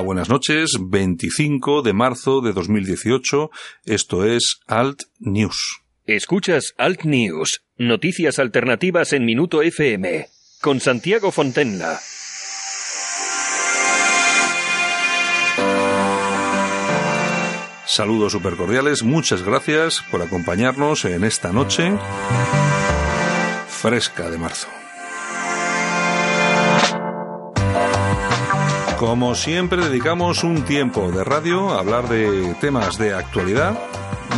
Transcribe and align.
Hola, 0.00 0.06
buenas 0.06 0.30
noches. 0.30 0.70
25 0.80 1.82
de 1.82 1.92
marzo 1.92 2.40
de 2.40 2.54
2018. 2.54 3.50
Esto 3.84 4.24
es 4.24 4.60
Alt 4.66 5.02
News. 5.18 5.82
Escuchas 6.06 6.72
Alt 6.78 7.02
News, 7.02 7.60
noticias 7.76 8.38
alternativas 8.38 9.12
en 9.12 9.26
Minuto 9.26 9.60
FM, 9.60 10.26
con 10.62 10.80
Santiago 10.80 11.30
Fontenla. 11.30 12.00
Saludos 17.84 18.32
supercordiales, 18.32 19.02
muchas 19.02 19.42
gracias 19.42 20.02
por 20.10 20.22
acompañarnos 20.22 21.04
en 21.04 21.24
esta 21.24 21.52
noche 21.52 21.92
fresca 23.68 24.30
de 24.30 24.38
marzo. 24.38 24.79
Como 29.00 29.34
siempre, 29.34 29.82
dedicamos 29.88 30.44
un 30.44 30.62
tiempo 30.66 31.10
de 31.10 31.24
radio 31.24 31.70
a 31.70 31.78
hablar 31.78 32.06
de 32.10 32.54
temas 32.60 32.98
de 32.98 33.14
actualidad, 33.14 33.80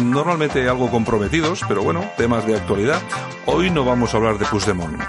normalmente 0.05 0.69
algo 0.69 0.89
comprometidos, 0.89 1.63
pero 1.67 1.83
bueno, 1.83 2.09
temas 2.17 2.47
de 2.47 2.55
actualidad. 2.55 3.03
Hoy 3.45 3.71
no 3.71 3.85
vamos 3.85 4.15
a 4.15 4.19
hablar 4.19 4.39
de 4.39 4.45
Puigdemont. 4.45 5.03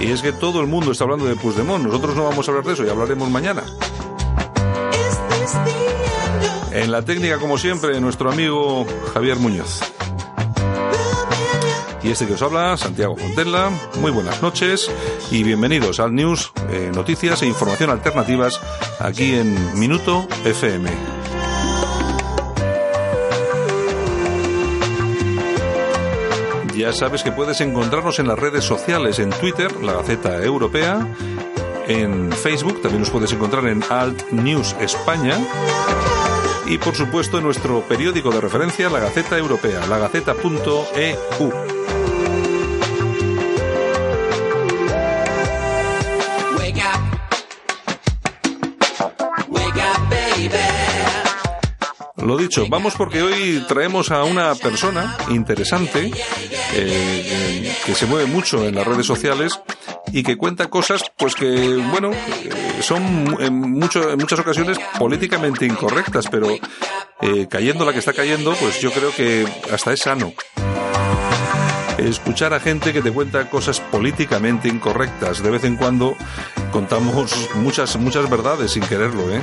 Y 0.00 0.08
es 0.08 0.20
que 0.20 0.32
todo 0.32 0.60
el 0.60 0.66
mundo 0.66 0.92
está 0.92 1.04
hablando 1.04 1.24
de 1.24 1.34
Puigdemont. 1.34 1.82
Nosotros 1.82 2.14
no 2.14 2.24
vamos 2.24 2.46
a 2.46 2.50
hablar 2.50 2.66
de 2.66 2.74
eso 2.74 2.84
y 2.84 2.90
hablaremos 2.90 3.30
mañana. 3.30 3.62
En 6.72 6.92
la 6.92 7.00
técnica, 7.06 7.38
como 7.38 7.56
siempre, 7.56 7.98
nuestro 8.02 8.30
amigo 8.30 8.86
Javier 9.14 9.38
Muñoz. 9.38 9.80
Y 12.02 12.10
este 12.10 12.26
que 12.26 12.32
os 12.32 12.42
habla, 12.42 12.76
Santiago 12.78 13.14
Fontella. 13.16 13.70
Muy 14.00 14.10
buenas 14.10 14.40
noches 14.40 14.90
y 15.30 15.42
bienvenidos 15.42 16.00
al 16.00 16.14
News, 16.14 16.52
eh, 16.70 16.90
noticias 16.94 17.42
e 17.42 17.46
información 17.46 17.90
alternativas 17.90 18.58
aquí 18.98 19.34
en 19.34 19.78
Minuto 19.78 20.26
FM. 20.44 20.90
Ya 26.74 26.94
sabes 26.94 27.22
que 27.22 27.32
puedes 27.32 27.60
encontrarnos 27.60 28.18
en 28.18 28.28
las 28.28 28.38
redes 28.38 28.64
sociales, 28.64 29.18
en 29.18 29.28
Twitter, 29.28 29.82
la 29.82 29.92
Gaceta 29.92 30.42
Europea, 30.42 31.06
en 31.86 32.32
Facebook, 32.32 32.80
también 32.80 33.00
nos 33.00 33.10
puedes 33.10 33.32
encontrar 33.32 33.66
en 33.66 33.84
Alt 33.90 34.30
News 34.30 34.74
España 34.80 35.36
y 36.66 36.78
por 36.78 36.94
supuesto 36.94 37.36
en 37.36 37.44
nuestro 37.44 37.82
periódico 37.82 38.30
de 38.30 38.40
referencia, 38.40 38.88
la 38.88 39.00
Gaceta 39.00 39.36
Europea, 39.36 39.86
lagaceta.eu. 39.86 41.79
dicho, 52.40 52.66
vamos 52.68 52.94
porque 52.94 53.22
hoy 53.22 53.64
traemos 53.68 54.10
a 54.10 54.24
una 54.24 54.54
persona 54.54 55.16
interesante 55.30 56.10
eh, 56.74 57.76
que 57.84 57.94
se 57.94 58.06
mueve 58.06 58.26
mucho 58.26 58.66
en 58.66 58.74
las 58.74 58.86
redes 58.86 59.06
sociales 59.06 59.60
y 60.12 60.22
que 60.22 60.36
cuenta 60.36 60.68
cosas 60.68 61.02
pues 61.16 61.34
que 61.34 61.76
bueno 61.90 62.10
eh, 62.12 62.82
son 62.82 63.36
en, 63.40 63.70
muchas 63.70 64.38
ocasiones 64.38 64.78
políticamente 64.98 65.66
incorrectas 65.66 66.26
pero 66.30 66.48
eh, 67.20 67.46
cayendo 67.48 67.84
la 67.84 67.92
que 67.92 67.98
está 67.98 68.12
cayendo 68.12 68.54
pues 68.54 68.80
yo 68.80 68.92
creo 68.92 69.14
que 69.14 69.46
hasta 69.72 69.92
es 69.92 70.00
sano. 70.00 70.32
Escuchar 71.98 72.54
a 72.54 72.60
gente 72.60 72.92
que 72.94 73.02
te 73.02 73.12
cuenta 73.12 73.50
cosas 73.50 73.78
políticamente 73.78 74.68
incorrectas. 74.68 75.42
De 75.42 75.50
vez 75.50 75.64
en 75.64 75.76
cuando 75.76 76.16
contamos 76.72 77.50
muchas 77.56 77.96
muchas 77.96 78.30
verdades 78.30 78.70
sin 78.70 78.82
quererlo 78.84 79.30
eh 79.34 79.42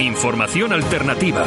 Información 0.00 0.72
alternativa. 0.72 1.46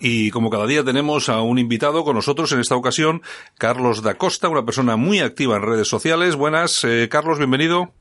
Y 0.00 0.32
como 0.32 0.50
cada 0.50 0.66
día 0.66 0.82
tenemos 0.82 1.28
a 1.28 1.40
un 1.42 1.60
invitado 1.60 2.02
con 2.02 2.16
nosotros, 2.16 2.50
en 2.50 2.58
esta 2.58 2.74
ocasión, 2.74 3.22
Carlos 3.56 4.02
da 4.02 4.14
Costa, 4.14 4.48
una 4.48 4.64
persona 4.64 4.96
muy 4.96 5.20
activa 5.20 5.54
en 5.54 5.62
redes 5.62 5.86
sociales. 5.86 6.34
Buenas, 6.34 6.82
eh, 6.82 7.08
Carlos, 7.08 7.38
bienvenido. 7.38 7.92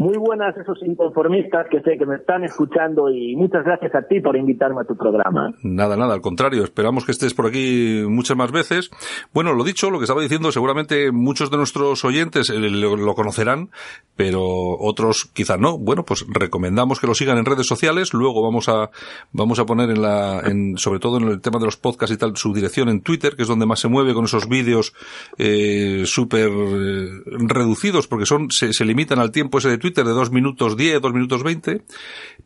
Muy 0.00 0.16
buenas 0.16 0.56
esos 0.56 0.78
inconformistas 0.82 1.66
que 1.70 1.82
sé 1.82 1.98
que 1.98 2.06
me 2.06 2.16
están 2.16 2.42
escuchando 2.42 3.10
y 3.10 3.36
muchas 3.36 3.64
gracias 3.64 3.94
a 3.94 4.00
ti 4.00 4.18
por 4.18 4.34
invitarme 4.34 4.80
a 4.80 4.84
tu 4.84 4.96
programa. 4.96 5.52
Nada, 5.62 5.94
nada, 5.94 6.14
al 6.14 6.22
contrario, 6.22 6.64
esperamos 6.64 7.04
que 7.04 7.12
estés 7.12 7.34
por 7.34 7.46
aquí 7.46 8.02
muchas 8.08 8.34
más 8.34 8.50
veces. 8.50 8.88
Bueno, 9.34 9.52
lo 9.52 9.62
dicho, 9.62 9.90
lo 9.90 9.98
que 9.98 10.04
estaba 10.04 10.22
diciendo, 10.22 10.52
seguramente 10.52 11.12
muchos 11.12 11.50
de 11.50 11.58
nuestros 11.58 12.02
oyentes 12.06 12.48
eh, 12.48 12.58
lo, 12.58 13.14
conocerán, 13.14 13.68
pero 14.16 14.40
otros 14.78 15.30
quizá 15.34 15.58
no. 15.58 15.76
Bueno, 15.76 16.02
pues 16.06 16.24
recomendamos 16.30 16.98
que 16.98 17.06
lo 17.06 17.14
sigan 17.14 17.36
en 17.36 17.44
redes 17.44 17.66
sociales, 17.66 18.14
luego 18.14 18.42
vamos 18.42 18.70
a, 18.70 18.88
vamos 19.32 19.58
a 19.58 19.66
poner 19.66 19.90
en 19.90 20.00
la, 20.00 20.40
en, 20.46 20.78
sobre 20.78 20.98
todo 20.98 21.18
en 21.18 21.28
el 21.28 21.42
tema 21.42 21.58
de 21.58 21.66
los 21.66 21.76
podcasts 21.76 22.16
y 22.16 22.18
tal, 22.18 22.38
su 22.38 22.54
dirección 22.54 22.88
en 22.88 23.02
Twitter, 23.02 23.36
que 23.36 23.42
es 23.42 23.48
donde 23.48 23.66
más 23.66 23.80
se 23.80 23.88
mueve 23.88 24.14
con 24.14 24.24
esos 24.24 24.48
vídeos 24.48 24.94
eh, 25.36 26.04
súper 26.06 26.48
eh, 26.48 27.10
reducidos, 27.48 28.06
porque 28.06 28.24
son, 28.24 28.50
se, 28.50 28.72
se 28.72 28.86
limitan 28.86 29.18
al 29.18 29.30
tiempo 29.30 29.58
ese 29.58 29.68
de 29.68 29.76
Twitter 29.76 29.89
de 29.94 30.10
dos 30.10 30.30
minutos 30.30 30.76
10, 30.76 31.00
dos 31.00 31.12
minutos 31.12 31.42
20. 31.42 31.82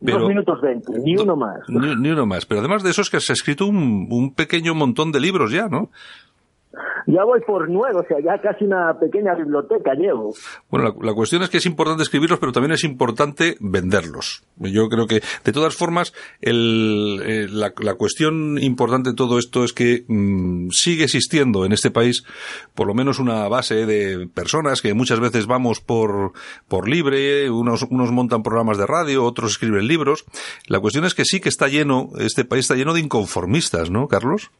Pero, 0.03 0.19
dos 0.19 0.29
minutos 0.29 0.61
20, 0.61 0.99
ni 0.99 1.15
uno 1.15 1.35
más. 1.35 1.59
Ni, 1.67 1.95
ni, 1.95 2.09
uno 2.09 2.25
más. 2.25 2.45
Pero 2.45 2.59
además 2.59 2.83
de 2.83 2.91
eso 2.91 3.01
es 3.01 3.09
que 3.09 3.19
se 3.19 3.31
ha 3.31 3.35
escrito 3.35 3.65
un, 3.65 4.07
un 4.09 4.33
pequeño 4.33 4.73
montón 4.75 5.11
de 5.11 5.19
libros 5.19 5.51
ya, 5.51 5.67
¿no? 5.67 5.89
Ya 7.07 7.23
voy 7.23 7.41
por 7.41 7.69
nuevo, 7.69 7.99
o 7.99 8.05
sea, 8.07 8.17
ya 8.19 8.41
casi 8.41 8.65
una 8.65 8.97
pequeña 8.99 9.35
biblioteca 9.35 9.93
llevo. 9.93 10.33
Bueno, 10.69 10.89
la, 10.89 11.07
la, 11.07 11.13
cuestión 11.13 11.43
es 11.43 11.49
que 11.49 11.57
es 11.57 11.65
importante 11.65 12.03
escribirlos, 12.03 12.39
pero 12.39 12.51
también 12.51 12.71
es 12.71 12.83
importante 12.83 13.55
venderlos. 13.59 14.43
Yo 14.57 14.89
creo 14.89 15.07
que, 15.07 15.21
de 15.43 15.51
todas 15.51 15.75
formas, 15.75 16.13
el, 16.41 17.21
eh, 17.23 17.47
la, 17.49 17.73
la, 17.77 17.95
cuestión 17.95 18.57
importante 18.59 19.11
de 19.11 19.15
todo 19.15 19.37
esto 19.37 19.63
es 19.63 19.73
que 19.73 20.05
mmm, 20.07 20.69
sigue 20.71 21.03
existiendo 21.03 21.65
en 21.65 21.73
este 21.73 21.91
país 21.91 22.23
por 22.73 22.87
lo 22.87 22.93
menos 22.93 23.19
una 23.19 23.47
base 23.47 23.85
de 23.85 24.27
personas 24.27 24.81
que 24.81 24.93
muchas 24.93 25.19
veces 25.19 25.45
vamos 25.47 25.81
por, 25.81 26.33
por 26.67 26.89
libre, 26.89 27.49
unos, 27.49 27.83
unos 27.83 28.11
montan 28.11 28.43
programas 28.43 28.77
de 28.77 28.87
radio, 28.87 29.23
otros 29.23 29.51
escriben 29.51 29.87
libros. 29.87 30.25
La 30.67 30.79
cuestión 30.79 31.05
es 31.05 31.13
que 31.13 31.25
sí 31.25 31.39
que 31.39 31.49
está 31.49 31.67
lleno, 31.67 32.09
este 32.19 32.45
país 32.45 32.65
está 32.65 32.75
lleno 32.75 32.93
de 32.93 33.01
inconformistas, 33.01 33.89
¿no, 33.89 34.07
Carlos? 34.07 34.51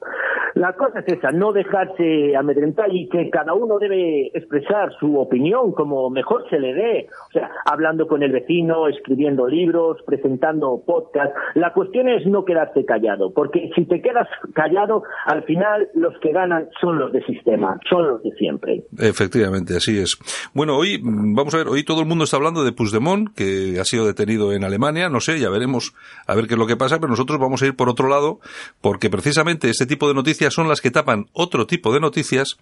La 0.55 0.71
cosa 0.71 0.99
es 0.99 1.17
esa, 1.17 1.31
no 1.31 1.51
dejarse 1.51 2.33
amedrentar 2.33 2.87
y 2.93 3.09
que 3.09 3.29
cada 3.29 3.53
uno 3.53 3.77
debe 3.77 4.27
expresar 4.33 4.89
su 5.01 5.19
opinión 5.19 5.73
como 5.73 6.09
mejor 6.09 6.49
se 6.49 6.57
le 6.59 6.73
dé. 6.73 7.07
O 7.27 7.31
sea, 7.33 7.51
hablando 7.65 8.07
con 8.07 8.23
el 8.23 8.31
vecino, 8.31 8.87
escribiendo 8.87 9.47
libros, 9.47 9.97
presentando 10.07 10.81
podcast. 10.85 11.35
La 11.55 11.73
cuestión 11.73 12.07
es 12.07 12.25
no 12.25 12.45
quedarte 12.45 12.85
callado, 12.85 13.33
porque 13.33 13.69
si 13.75 13.83
te 13.83 14.01
quedas 14.01 14.29
callado, 14.53 15.03
al 15.25 15.43
final 15.43 15.89
los 15.93 16.17
que 16.21 16.31
ganan 16.31 16.69
son 16.79 16.99
los 16.99 17.11
de 17.11 17.21
sistema, 17.25 17.77
son 17.89 18.07
los 18.07 18.23
de 18.23 18.31
siempre. 18.31 18.85
Efectivamente, 18.97 19.75
así 19.75 19.99
es. 19.99 20.17
Bueno, 20.53 20.77
hoy, 20.77 21.01
vamos 21.03 21.53
a 21.53 21.57
ver, 21.57 21.67
hoy 21.67 21.83
todo 21.83 21.99
el 21.99 22.07
mundo 22.07 22.23
está 22.23 22.37
hablando 22.37 22.63
de 22.63 22.71
Puigdemont, 22.71 23.35
que 23.35 23.77
ha 23.81 23.83
sido 23.83 24.07
detenido 24.07 24.53
en 24.53 24.63
Alemania. 24.63 25.09
No 25.09 25.19
sé, 25.19 25.37
ya 25.37 25.49
veremos 25.49 25.93
a 26.27 26.33
ver 26.33 26.47
qué 26.47 26.53
es 26.53 26.59
lo 26.59 26.65
que 26.67 26.77
pasa, 26.77 26.95
pero 26.99 27.09
nosotros 27.09 27.39
vamos 27.39 27.61
a 27.61 27.65
ir 27.65 27.75
por 27.75 27.89
otro 27.89 28.07
lado, 28.07 28.39
porque 28.79 29.09
precisamente 29.09 29.69
este 29.69 29.85
tipo 29.85 30.07
de 30.07 30.13
noticias 30.13 30.44
son 30.51 30.67
las 30.67 30.81
que 30.81 30.91
tapan 30.91 31.27
otro 31.33 31.67
tipo 31.67 31.93
de 31.93 31.99
noticias 31.99 32.57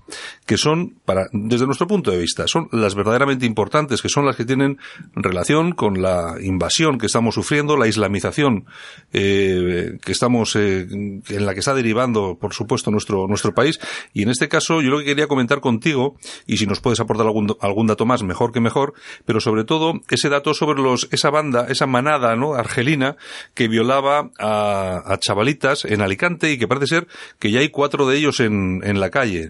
que 0.46 0.58
son, 0.58 0.96
para, 1.06 1.28
desde 1.32 1.66
nuestro 1.66 1.88
punto 1.88 2.12
de 2.12 2.18
vista, 2.18 2.48
son 2.48 2.68
las 2.72 2.96
verdaderamente 2.96 3.46
importantes, 3.46 4.02
que 4.02 4.10
son 4.10 4.26
las 4.26 4.36
que 4.36 4.46
tienen 4.46 4.78
relación 5.16 5.74
con 5.74 6.02
la 6.02 6.36
invasión 6.42 6.98
que 6.98 7.08
estamos 7.08 7.36
sufriendo, 7.36 7.78
la 7.78 7.88
islamización 7.88 8.66
eh, 9.12 9.98
que 10.04 10.12
estamos, 10.12 10.56
eh, 10.56 10.88
en 10.90 11.46
la 11.46 11.54
que 11.54 11.60
está 11.60 11.74
derivando, 11.74 12.38
por 12.40 12.54
supuesto, 12.54 12.92
nuestro, 12.92 13.28
nuestro 13.28 13.54
país. 13.54 13.80
Y 14.14 14.24
en 14.24 14.30
este 14.30 14.48
caso, 14.48 14.82
yo 14.82 14.90
lo 14.90 15.00
que 15.00 15.06
quería 15.06 15.28
comentar 15.28 15.60
contigo, 15.62 16.18
y 16.46 16.58
si 16.58 16.66
nos 16.66 16.80
puedes 16.80 17.00
aportar 17.00 17.28
algún, 17.28 17.56
algún 17.62 17.88
dato 17.88 18.06
más, 18.06 18.24
mejor 18.24 18.52
que 18.52 18.60
mejor, 18.60 18.94
pero 19.26 19.40
sobre 19.40 19.64
todo 19.64 19.94
ese 20.10 20.30
dato 20.30 20.54
sobre 20.54 20.82
los, 20.82 21.08
esa 21.12 21.30
banda, 21.30 21.68
esa 21.70 21.88
manada, 21.88 22.36
¿no? 22.36 22.54
Argelina, 22.54 23.16
que 23.54 23.68
violaba 23.68 24.32
a, 24.40 25.02
a 25.06 25.18
chavalitas 25.18 25.86
en 25.86 26.02
Alicante 26.02 26.52
y 26.52 26.58
que 26.58 26.68
parece 26.68 26.88
ser 26.88 27.08
que 27.40 27.52
ya 27.52 27.60
hay 27.60 27.70
cuatro 27.74 28.08
de 28.08 28.18
ellos 28.18 28.40
en, 28.40 28.80
en 28.86 29.02
la 29.02 29.10
calle. 29.10 29.50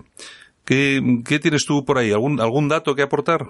¿Qué, 0.66 1.00
qué 1.28 1.38
tienes 1.38 1.66
tú 1.66 1.86
por 1.86 2.00
ahí? 2.00 2.12
¿Algún, 2.12 2.40
¿Algún 2.42 2.70
dato 2.70 2.96
que 2.96 3.04
aportar? 3.04 3.42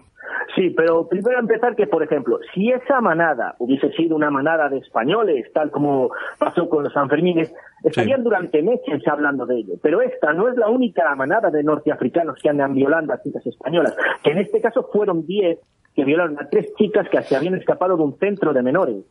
Sí, 0.56 0.70
pero 0.76 1.08
primero 1.08 1.40
empezar 1.40 1.76
que, 1.76 1.88
por 1.88 2.04
ejemplo, 2.04 2.38
si 2.54 2.70
esa 2.70 3.02
manada 3.02 3.56
hubiese 3.58 3.92
sido 3.94 4.16
una 4.16 4.30
manada 4.30 4.70
de 4.70 4.78
españoles, 4.78 5.52
tal 5.52 5.72
como 5.72 6.12
pasó 6.38 6.70
con 6.70 6.84
los 6.84 6.94
Sanfermines, 6.94 7.52
estarían 7.84 8.24
durante 8.24 8.62
meses 8.62 9.02
hablando 9.08 9.46
de 9.48 9.60
ello. 9.60 9.74
Pero 9.82 10.02
esta 10.02 10.32
no 10.34 10.50
es 10.50 10.56
la 10.56 10.70
única 10.70 11.16
manada 11.16 11.50
de 11.50 11.64
norteafricanos 11.64 12.40
que 12.42 12.50
andan 12.50 12.74
violando 12.74 13.14
a 13.14 13.22
chicas 13.22 13.46
españolas, 13.48 13.96
que 14.24 14.32
en 14.32 14.40
este 14.40 14.62
caso 14.62 14.88
fueron 14.92 15.26
10 15.26 15.60
que 15.96 16.06
violaron 16.06 16.40
a 16.40 16.50
tres 16.50 16.74
chicas 16.76 17.08
que 17.10 17.22
se 17.22 17.36
habían 17.36 17.54
escapado 17.56 17.96
de 17.96 18.04
un 18.04 18.18
centro 18.18 18.52
de 18.52 18.64
menores. 18.64 19.06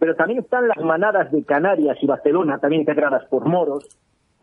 Pero 0.00 0.16
también 0.16 0.40
están 0.40 0.66
las 0.66 0.84
manadas 0.84 1.30
de 1.30 1.44
Canarias 1.44 1.96
y 2.00 2.06
Barcelona, 2.06 2.58
también 2.58 2.80
integradas 2.80 3.24
por 3.26 3.46
moros, 3.46 3.86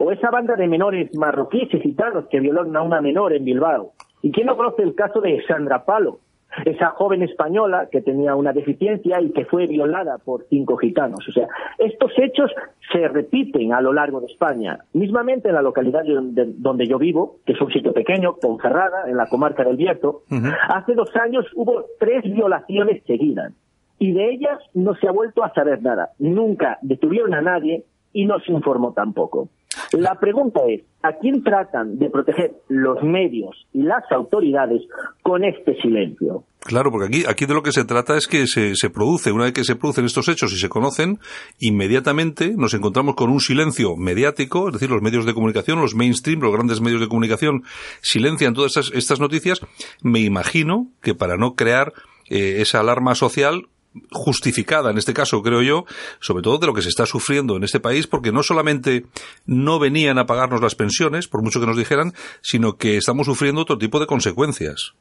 o 0.02 0.12
esa 0.12 0.32
banda 0.32 0.56
de 0.56 0.68
menores 0.68 1.16
marroquíes 1.16 1.74
y 1.74 1.80
gitanos 1.80 2.26
que 2.30 2.40
violaron 2.40 2.76
a 2.76 2.82
una 2.82 3.02
menor 3.02 3.34
en 3.34 3.46
Bilbao. 3.46 3.94
¿Y 4.22 4.32
quién 4.32 4.48
no 4.48 4.58
conoce 4.58 4.84
el 4.84 4.96
caso 4.96 5.22
de 5.22 5.44
Sandra 5.48 5.86
Palo, 5.86 6.20
esa 6.66 6.90
joven 6.90 7.22
española 7.22 7.88
que 7.92 8.02
tenía 8.02 8.36
una 8.36 8.52
deficiencia 8.52 9.22
y 9.22 9.32
que 9.32 9.46
fue 9.46 9.68
violada 9.68 10.18
por 10.18 10.46
cinco 10.50 10.76
gitanos. 10.78 11.28
O 11.28 11.32
sea, 11.32 11.48
estos 11.78 12.12
hechos 12.18 12.52
se 12.92 13.08
repiten 13.08 13.74
a 13.74 13.82
lo 13.82 13.94
largo 13.94 14.20
de 14.20 14.28
España. 14.28 14.80
Mismamente 14.94 15.48
en 15.50 15.56
la 15.56 15.62
localidad 15.62 16.04
donde, 16.06 16.88
yo 16.88 16.98
vivo, 16.98 17.38
que 17.46 17.54
es 17.54 17.62
un 17.62 17.72
sitio 17.72 17.94
pequeño, 17.94 18.36
Ponferrada, 18.42 19.10
en 19.10 19.16
la 19.16 19.28
comarca 19.28 19.64
del 19.64 19.78
Bierto, 19.78 20.24
hace 20.68 20.94
dos 20.94 21.16
años 21.16 21.46
hubo 21.56 21.86
tres 22.00 22.24
violaciones 22.24 23.04
seguidas. 23.06 23.54
Y 23.98 24.12
de 24.14 24.32
ellas 24.32 24.60
no 24.74 24.96
se 24.96 25.08
ha 25.08 25.12
vuelto 25.12 25.44
a 25.44 25.54
saber 25.54 25.82
nada. 25.82 26.10
Nunca 26.20 26.80
detuvieron 26.82 27.34
a 27.34 27.42
nadie 27.42 27.86
y 28.14 28.26
no 28.26 28.40
se 28.40 28.52
informó 28.52 28.94
tampoco. 28.94 29.48
La 29.92 30.16
pregunta 30.16 30.62
es, 30.70 30.82
¿a 31.04 31.14
quién 31.14 31.44
tratan 31.44 32.00
de 32.00 32.10
proteger 32.10 32.54
los 32.70 33.04
medios 33.04 33.68
y 33.74 33.84
las 33.84 34.04
autoridades 34.12 34.82
con 35.22 35.44
este 35.44 35.76
silencio? 35.82 36.46
Claro, 36.62 36.92
porque 36.92 37.08
aquí, 37.08 37.24
aquí 37.28 37.46
de 37.46 37.54
lo 37.54 37.64
que 37.64 37.74
se 37.74 37.84
trata 37.84 38.16
es 38.16 38.28
que 38.28 38.48
se, 38.48 38.76
se 38.76 38.90
produce, 38.90 39.32
una 39.32 39.46
vez 39.46 39.54
que 39.54 39.64
se 39.64 39.76
producen 39.76 40.06
estos 40.06 40.30
hechos 40.30 40.54
y 40.54 40.58
se 40.58 40.70
conocen, 40.70 41.20
inmediatamente 41.60 42.54
nos 42.56 42.74
encontramos 42.74 43.16
con 43.16 43.30
un 43.32 43.42
silencio 43.42 43.98
mediático, 43.98 44.68
es 44.68 44.74
decir, 44.74 44.90
los 44.90 45.02
medios 45.02 45.26
de 45.26 45.34
comunicación, 45.34 45.82
los 45.82 45.96
mainstream, 45.96 46.40
los 46.40 46.54
grandes 46.54 46.80
medios 46.80 47.02
de 47.02 47.08
comunicación 47.08 47.64
silencian 48.02 48.54
todas 48.54 48.78
estas, 48.78 48.96
estas 48.96 49.20
noticias. 49.20 49.60
Me 50.04 50.20
imagino 50.20 50.88
que 51.02 51.16
para 51.16 51.36
no 51.36 51.56
crear 51.56 51.94
eh, 52.30 52.62
esa 52.62 52.80
alarma 52.80 53.16
social, 53.16 53.68
justificada 54.12 54.92
en 54.92 54.98
este 54.98 55.14
caso, 55.14 55.42
creo 55.42 55.62
yo, 55.62 55.86
sobre 56.20 56.44
todo 56.44 56.58
de 56.58 56.68
lo 56.68 56.74
que 56.74 56.82
se 56.82 56.90
está 56.90 57.06
sufriendo 57.06 57.58
en 57.58 57.64
este 57.64 57.80
país, 57.80 58.08
porque 58.08 58.32
no 58.32 58.44
solamente 58.44 59.04
no 59.46 59.80
venían 59.80 60.18
a 60.18 60.26
pagarnos 60.26 60.62
las 60.62 60.76
pensiones, 60.76 61.28
por 61.28 61.44
mucho 61.44 61.60
que 61.60 61.68
nos 61.68 61.78
dijeran, 61.78 62.12
sino 62.42 62.74
que 62.74 62.98
estamos 62.98 63.28
sufriendo 63.28 63.62
otro 63.62 63.78
tipo 63.78 64.00
de 64.00 64.08
consecuencias. 64.08 64.94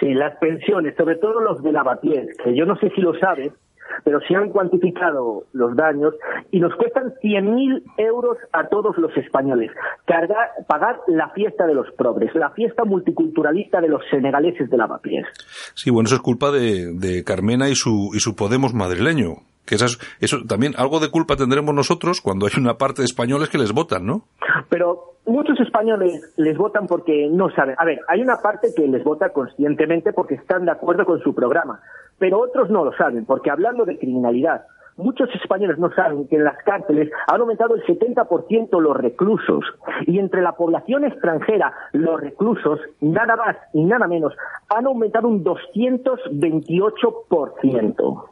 Sí, 0.00 0.14
las 0.14 0.36
pensiones, 0.38 0.94
sobre 0.96 1.16
todo 1.16 1.40
los 1.40 1.62
de 1.62 1.72
lavapiés, 1.72 2.26
que 2.42 2.56
yo 2.56 2.64
no 2.64 2.76
sé 2.76 2.90
si 2.94 3.00
lo 3.00 3.18
sabes, 3.18 3.52
pero 4.04 4.20
se 4.20 4.34
han 4.34 4.50
cuantificado 4.50 5.44
los 5.52 5.76
daños 5.76 6.14
y 6.50 6.60
nos 6.60 6.74
cuestan 6.76 7.14
100.000 7.22 7.82
euros 7.98 8.38
a 8.52 8.68
todos 8.68 8.96
los 8.98 9.16
españoles. 9.16 9.70
Cargar, 10.06 10.50
pagar 10.66 11.00
la 11.06 11.30
fiesta 11.30 11.66
de 11.66 11.74
los 11.74 11.90
progres, 11.92 12.34
la 12.34 12.50
fiesta 12.50 12.84
multiculturalista 12.84 13.80
de 13.80 13.88
los 13.88 14.02
senegaleses 14.10 14.70
de 14.70 14.76
Lavapiés. 14.76 15.26
Sí, 15.74 15.90
bueno, 15.90 16.06
eso 16.06 16.16
es 16.16 16.22
culpa 16.22 16.50
de, 16.50 16.92
de 16.94 17.24
Carmena 17.24 17.68
y 17.68 17.74
su, 17.74 18.10
y 18.14 18.20
su 18.20 18.34
Podemos 18.34 18.74
madrileño. 18.74 19.51
Que 19.64 19.76
eso, 19.76 19.86
eso 20.20 20.38
también 20.48 20.74
algo 20.76 21.00
de 21.00 21.10
culpa 21.10 21.36
tendremos 21.36 21.74
nosotros 21.74 22.20
cuando 22.20 22.46
hay 22.46 22.52
una 22.58 22.74
parte 22.74 23.02
de 23.02 23.06
españoles 23.06 23.48
que 23.48 23.58
les 23.58 23.72
votan, 23.72 24.04
¿no? 24.04 24.22
Pero 24.68 25.14
muchos 25.26 25.58
españoles 25.60 26.32
les 26.36 26.56
votan 26.56 26.86
porque 26.86 27.28
no 27.30 27.50
saben. 27.50 27.76
A 27.78 27.84
ver, 27.84 28.00
hay 28.08 28.20
una 28.20 28.36
parte 28.42 28.68
que 28.74 28.86
les 28.88 29.04
vota 29.04 29.30
conscientemente 29.30 30.12
porque 30.12 30.34
están 30.34 30.64
de 30.64 30.72
acuerdo 30.72 31.04
con 31.04 31.22
su 31.22 31.34
programa 31.34 31.80
pero 32.22 32.38
otros 32.38 32.70
no 32.70 32.84
lo 32.84 32.92
saben, 32.92 33.26
porque 33.26 33.50
hablando 33.50 33.84
de 33.84 33.98
criminalidad, 33.98 34.62
muchos 34.96 35.28
españoles 35.34 35.76
no 35.78 35.92
saben 35.92 36.28
que 36.28 36.36
en 36.36 36.44
las 36.44 36.56
cárceles 36.62 37.10
han 37.26 37.40
aumentado 37.40 37.74
el 37.74 37.82
70% 37.82 38.80
los 38.80 38.96
reclusos 38.96 39.64
y 40.06 40.20
entre 40.20 40.40
la 40.40 40.52
población 40.52 41.04
extranjera 41.04 41.74
los 41.90 42.20
reclusos, 42.20 42.78
nada 43.00 43.34
más 43.34 43.56
y 43.72 43.84
nada 43.84 44.06
menos, 44.06 44.36
han 44.68 44.86
aumentado 44.86 45.26
un 45.26 45.42
228%. 45.42 48.31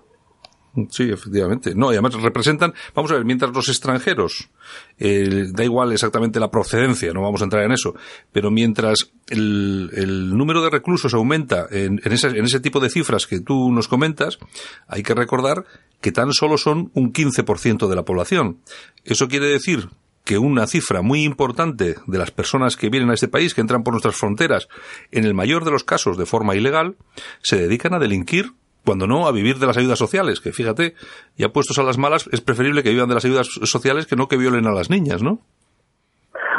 Sí, 0.89 1.11
efectivamente. 1.11 1.75
No, 1.75 1.91
y 1.91 1.95
además 1.95 2.15
representan, 2.15 2.75
vamos 2.95 3.11
a 3.11 3.15
ver, 3.15 3.25
mientras 3.25 3.53
los 3.53 3.69
extranjeros, 3.69 4.51
eh, 4.99 5.47
da 5.53 5.65
igual 5.65 5.93
exactamente 5.93 6.39
la 6.39 6.51
procedencia, 6.51 7.13
no 7.13 7.23
vamos 7.23 7.41
a 7.41 7.45
entrar 7.45 7.65
en 7.65 7.73
eso, 7.73 7.95
pero 8.31 8.51
mientras 8.51 9.11
el, 9.29 10.37
número 10.37 10.63
de 10.63 10.71
reclusos 10.71 11.13
aumenta 11.13 11.67
en, 11.71 12.01
en 12.05 12.13
ese 12.45 12.61
tipo 12.61 12.79
de 12.79 12.89
cifras 12.89 13.27
que 13.27 13.41
tú 13.41 13.73
nos 13.73 13.89
comentas, 13.89 14.39
hay 14.87 15.03
que 15.03 15.15
recordar 15.15 15.65
que 16.01 16.13
tan 16.13 16.33
solo 16.33 16.57
son 16.57 16.91
un 16.95 17.13
15% 17.13 17.89
de 17.89 17.97
la 17.97 18.05
población. 18.05 18.59
Eso 19.05 19.29
quiere 19.29 19.47
decir 19.47 19.89
que 20.25 20.39
una 20.39 20.67
cifra 20.67 21.03
muy 21.03 21.25
importante 21.25 21.97
de 22.07 22.19
las 22.19 22.31
personas 22.31 22.77
que 22.77 22.91
vienen 22.91 23.11
a 23.11 23.15
este 23.15 23.29
país, 23.29 23.55
que 23.55 23.61
entran 23.61 23.83
por 23.83 23.95
nuestras 23.95 24.17
fronteras, 24.17 24.69
en 25.11 25.25
el 25.25 25.35
mayor 25.35 25.65
de 25.65 25.73
los 25.73 25.83
casos 25.83 26.17
de 26.17 26.27
forma 26.27 26.55
ilegal, 26.55 26.97
se 27.43 27.57
dedican 27.57 27.95
a 27.95 27.99
delinquir 27.99 28.53
cuando 28.85 29.07
no 29.07 29.27
a 29.27 29.33
vivir 29.33 29.57
de 29.57 29.67
las 29.67 29.77
ayudas 29.77 29.99
sociales, 29.99 30.41
que 30.41 30.53
fíjate, 30.53 30.95
ya 31.37 31.51
puestos 31.51 31.79
a 31.79 31.83
las 31.83 31.99
malas, 31.99 32.29
es 32.33 32.41
preferible 32.41 32.83
que 32.83 32.91
vivan 32.91 33.09
de 33.09 33.15
las 33.15 33.25
ayudas 33.25 33.47
sociales 33.47 34.07
que 34.07 34.17
no 34.17 34.29
que 34.29 34.37
violen 34.37 34.67
a 34.67 34.73
las 34.73 34.91
niñas, 34.91 35.23
¿no? 35.23 35.41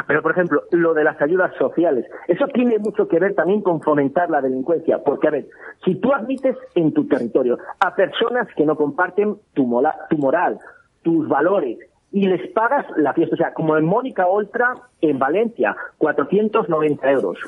Pero, 0.06 0.20
por 0.20 0.32
ejemplo, 0.32 0.62
lo 0.72 0.94
de 0.94 1.04
las 1.04 1.20
ayudas 1.22 1.52
sociales, 1.56 2.04
eso 2.28 2.46
tiene 2.52 2.78
mucho 2.78 3.06
que 3.08 3.18
ver 3.18 3.34
también 3.34 3.62
con 3.62 3.80
fomentar 3.80 4.28
la 4.30 4.40
delincuencia, 4.40 4.98
porque, 5.04 5.28
a 5.28 5.30
ver, 5.30 5.46
si 5.84 5.94
tú 5.96 6.12
admites 6.12 6.56
en 6.74 6.92
tu 6.92 7.06
territorio 7.06 7.58
a 7.80 7.94
personas 7.94 8.48
que 8.56 8.66
no 8.66 8.76
comparten 8.76 9.36
tu, 9.54 9.80
tu 10.10 10.16
moral, 10.18 10.58
tus 11.02 11.28
valores, 11.28 11.78
y 12.12 12.26
les 12.26 12.48
pagas 12.52 12.86
la 12.96 13.12
fiesta. 13.14 13.34
O 13.34 13.38
sea, 13.38 13.54
como 13.54 13.76
en 13.76 13.84
Mónica 13.84 14.26
Oltra 14.26 14.74
en 15.00 15.18
Valencia, 15.18 15.74
490 15.98 17.10
euros. 17.10 17.38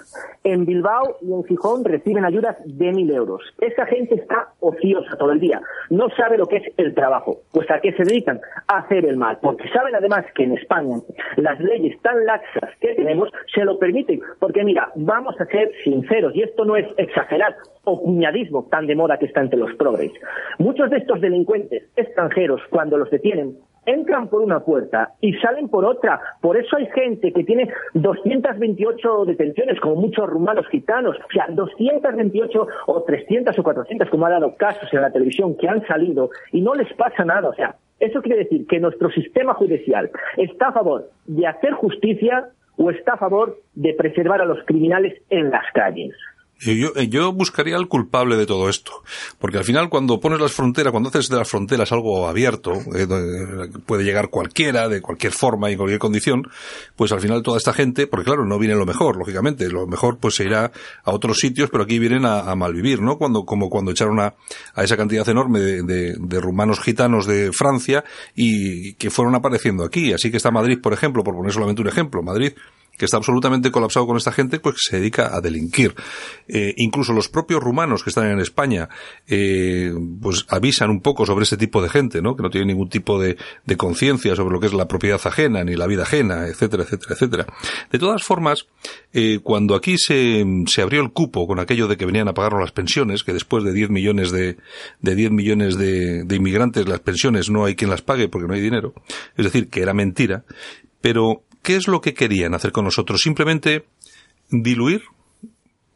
En 0.42 0.64
Bilbao 0.66 1.18
y 1.22 1.32
en 1.32 1.44
Gijón 1.44 1.84
reciben 1.84 2.24
ayudas 2.24 2.56
de 2.64 2.92
1.000 2.92 3.14
euros. 3.14 3.42
Esa 3.60 3.86
gente 3.86 4.16
está 4.16 4.48
ociosa 4.60 5.16
todo 5.16 5.30
el 5.30 5.40
día. 5.40 5.60
No 5.90 6.08
sabe 6.16 6.36
lo 6.36 6.46
que 6.46 6.56
es 6.56 6.72
el 6.76 6.94
trabajo. 6.94 7.38
Pues 7.52 7.70
a 7.70 7.80
qué 7.80 7.92
se 7.92 8.04
dedican? 8.04 8.40
A 8.66 8.78
hacer 8.78 9.04
el 9.04 9.16
mal. 9.16 9.38
Porque 9.40 9.68
saben 9.68 9.94
además 9.94 10.24
que 10.34 10.44
en 10.44 10.58
España 10.58 10.96
las 11.36 11.60
leyes 11.60 12.00
tan 12.02 12.24
laxas 12.24 12.70
que 12.80 12.94
tenemos 12.94 13.28
se 13.54 13.64
lo 13.64 13.78
permiten. 13.78 14.20
Porque 14.40 14.64
mira, 14.64 14.90
vamos 14.96 15.40
a 15.40 15.46
ser 15.46 15.70
sinceros, 15.84 16.34
y 16.34 16.42
esto 16.42 16.64
no 16.64 16.76
es 16.76 16.86
exagerar 16.96 17.54
o 17.84 18.00
cuñadismo 18.00 18.64
tan 18.70 18.86
de 18.86 18.96
moda 18.96 19.18
que 19.18 19.26
está 19.26 19.40
entre 19.40 19.58
los 19.58 19.74
progres. 19.74 20.12
Muchos 20.58 20.90
de 20.90 20.98
estos 20.98 21.20
delincuentes 21.20 21.84
extranjeros, 21.96 22.60
cuando 22.70 22.96
los 22.96 23.10
detienen, 23.10 23.58
entran 23.86 24.28
por 24.28 24.40
una 24.40 24.60
puerta 24.60 25.12
y 25.20 25.32
salen 25.34 25.68
por 25.68 25.84
otra. 25.84 26.20
Por 26.40 26.56
eso 26.56 26.76
hay 26.76 26.86
gente 26.86 27.32
que 27.32 27.44
tiene 27.44 27.68
228 27.94 29.24
detenciones, 29.26 29.80
como 29.80 29.96
muchos 29.96 30.28
rumanos 30.28 30.66
gitanos, 30.68 31.16
o 31.16 31.32
sea, 31.32 31.46
228 31.48 32.66
o 32.86 33.02
300 33.02 33.58
o 33.58 33.62
400, 33.62 34.08
como 34.10 34.26
ha 34.26 34.30
dado 34.30 34.54
casos 34.56 34.92
en 34.92 35.02
la 35.02 35.10
televisión, 35.10 35.56
que 35.56 35.68
han 35.68 35.86
salido 35.86 36.30
y 36.52 36.60
no 36.60 36.74
les 36.74 36.92
pasa 36.94 37.24
nada. 37.24 37.48
O 37.48 37.54
sea, 37.54 37.76
eso 38.00 38.22
quiere 38.22 38.44
decir 38.44 38.66
que 38.66 38.80
nuestro 38.80 39.10
sistema 39.10 39.54
judicial 39.54 40.10
está 40.36 40.68
a 40.68 40.72
favor 40.72 41.10
de 41.26 41.46
hacer 41.46 41.72
justicia 41.72 42.48
o 42.76 42.90
está 42.90 43.14
a 43.14 43.18
favor 43.18 43.58
de 43.74 43.94
preservar 43.94 44.40
a 44.40 44.44
los 44.44 44.64
criminales 44.64 45.20
en 45.30 45.50
las 45.50 45.64
calles. 45.72 46.14
Yo, 46.64 46.92
eh, 46.96 47.08
yo 47.08 47.32
buscaría 47.32 47.76
al 47.76 47.88
culpable 47.88 48.36
de 48.36 48.46
todo 48.46 48.68
esto. 48.68 49.02
Porque 49.38 49.58
al 49.58 49.64
final 49.64 49.88
cuando 49.90 50.20
pones 50.20 50.40
las 50.40 50.52
fronteras, 50.52 50.90
cuando 50.90 51.10
haces 51.10 51.28
de 51.28 51.36
las 51.36 51.48
fronteras 51.48 51.92
algo 51.92 52.26
abierto, 52.26 52.72
eh, 52.94 53.06
puede 53.86 54.04
llegar 54.04 54.30
cualquiera, 54.30 54.88
de 54.88 55.00
cualquier 55.02 55.32
forma 55.32 55.68
y 55.68 55.72
en 55.72 55.78
cualquier 55.78 55.98
condición, 55.98 56.48
pues 56.96 57.12
al 57.12 57.20
final 57.20 57.42
toda 57.42 57.58
esta 57.58 57.72
gente, 57.72 58.06
porque 58.06 58.24
claro, 58.24 58.44
no 58.44 58.58
viene 58.58 58.74
lo 58.74 58.86
mejor, 58.86 59.16
lógicamente, 59.16 59.68
lo 59.68 59.86
mejor 59.86 60.18
pues 60.18 60.36
se 60.36 60.44
irá 60.44 60.72
a 61.04 61.10
otros 61.10 61.38
sitios, 61.38 61.70
pero 61.70 61.84
aquí 61.84 61.98
vienen 61.98 62.24
a, 62.24 62.54
malvivir, 62.54 63.02
¿no? 63.02 63.18
Cuando, 63.18 63.44
como 63.44 63.68
cuando 63.68 63.90
echaron 63.90 64.20
a, 64.20 64.34
a 64.74 64.84
esa 64.84 64.96
cantidad 64.96 65.28
enorme 65.28 65.58
de, 65.60 65.82
de, 65.82 66.14
de, 66.18 66.40
rumanos 66.40 66.78
gitanos 66.80 67.26
de 67.26 67.50
Francia 67.52 68.04
y 68.34 68.94
que 68.94 69.10
fueron 69.10 69.34
apareciendo 69.34 69.84
aquí. 69.84 70.12
Así 70.12 70.30
que 70.30 70.36
está 70.36 70.52
Madrid, 70.52 70.78
por 70.80 70.92
ejemplo, 70.92 71.24
por 71.24 71.34
poner 71.34 71.52
solamente 71.52 71.82
un 71.82 71.88
ejemplo, 71.88 72.22
Madrid 72.22 72.52
que 72.96 73.04
está 73.04 73.16
absolutamente 73.16 73.70
colapsado 73.70 74.06
con 74.06 74.16
esta 74.16 74.32
gente, 74.32 74.60
pues 74.60 74.76
se 74.78 74.98
dedica 74.98 75.34
a 75.34 75.40
delinquir. 75.40 75.94
Eh, 76.48 76.74
incluso 76.76 77.12
los 77.12 77.28
propios 77.28 77.62
rumanos 77.62 78.02
que 78.02 78.10
están 78.10 78.30
en 78.30 78.40
España, 78.40 78.88
eh, 79.26 79.92
pues 80.20 80.46
avisan 80.48 80.90
un 80.90 81.00
poco 81.00 81.26
sobre 81.26 81.44
este 81.44 81.56
tipo 81.56 81.82
de 81.82 81.88
gente, 81.88 82.22
¿no? 82.22 82.36
Que 82.36 82.42
no 82.42 82.50
tiene 82.50 82.66
ningún 82.66 82.88
tipo 82.88 83.20
de, 83.20 83.36
de 83.64 83.76
conciencia 83.76 84.36
sobre 84.36 84.54
lo 84.54 84.60
que 84.60 84.66
es 84.66 84.74
la 84.74 84.88
propiedad 84.88 85.20
ajena, 85.24 85.64
ni 85.64 85.74
la 85.74 85.86
vida 85.86 86.02
ajena, 86.02 86.46
etcétera, 86.46 86.84
etcétera, 86.84 87.14
etcétera. 87.14 87.46
De 87.90 87.98
todas 87.98 88.22
formas, 88.22 88.66
eh, 89.12 89.40
cuando 89.42 89.74
aquí 89.74 89.98
se, 89.98 90.44
se 90.66 90.82
abrió 90.82 91.02
el 91.02 91.12
cupo 91.12 91.46
con 91.46 91.58
aquello 91.58 91.88
de 91.88 91.96
que 91.96 92.06
venían 92.06 92.28
a 92.28 92.34
pagarnos 92.34 92.60
las 92.60 92.72
pensiones, 92.72 93.24
que 93.24 93.32
después 93.32 93.64
de 93.64 93.72
10 93.72 93.90
millones 93.90 94.30
de, 94.30 94.56
de 95.00 95.14
10 95.14 95.30
millones 95.32 95.76
de, 95.76 96.24
de 96.24 96.36
inmigrantes 96.36 96.88
las 96.88 97.00
pensiones 97.00 97.50
no 97.50 97.64
hay 97.64 97.74
quien 97.74 97.90
las 97.90 98.02
pague 98.02 98.28
porque 98.28 98.48
no 98.48 98.54
hay 98.54 98.60
dinero, 98.60 98.94
es 99.36 99.44
decir, 99.44 99.68
que 99.68 99.82
era 99.82 99.94
mentira, 99.94 100.44
pero 101.00 101.42
¿Qué 101.64 101.76
es 101.76 101.88
lo 101.88 102.02
que 102.02 102.12
querían 102.12 102.52
hacer 102.54 102.72
con 102.72 102.84
nosotros? 102.84 103.22
Simplemente 103.22 103.86
diluir, 104.50 105.00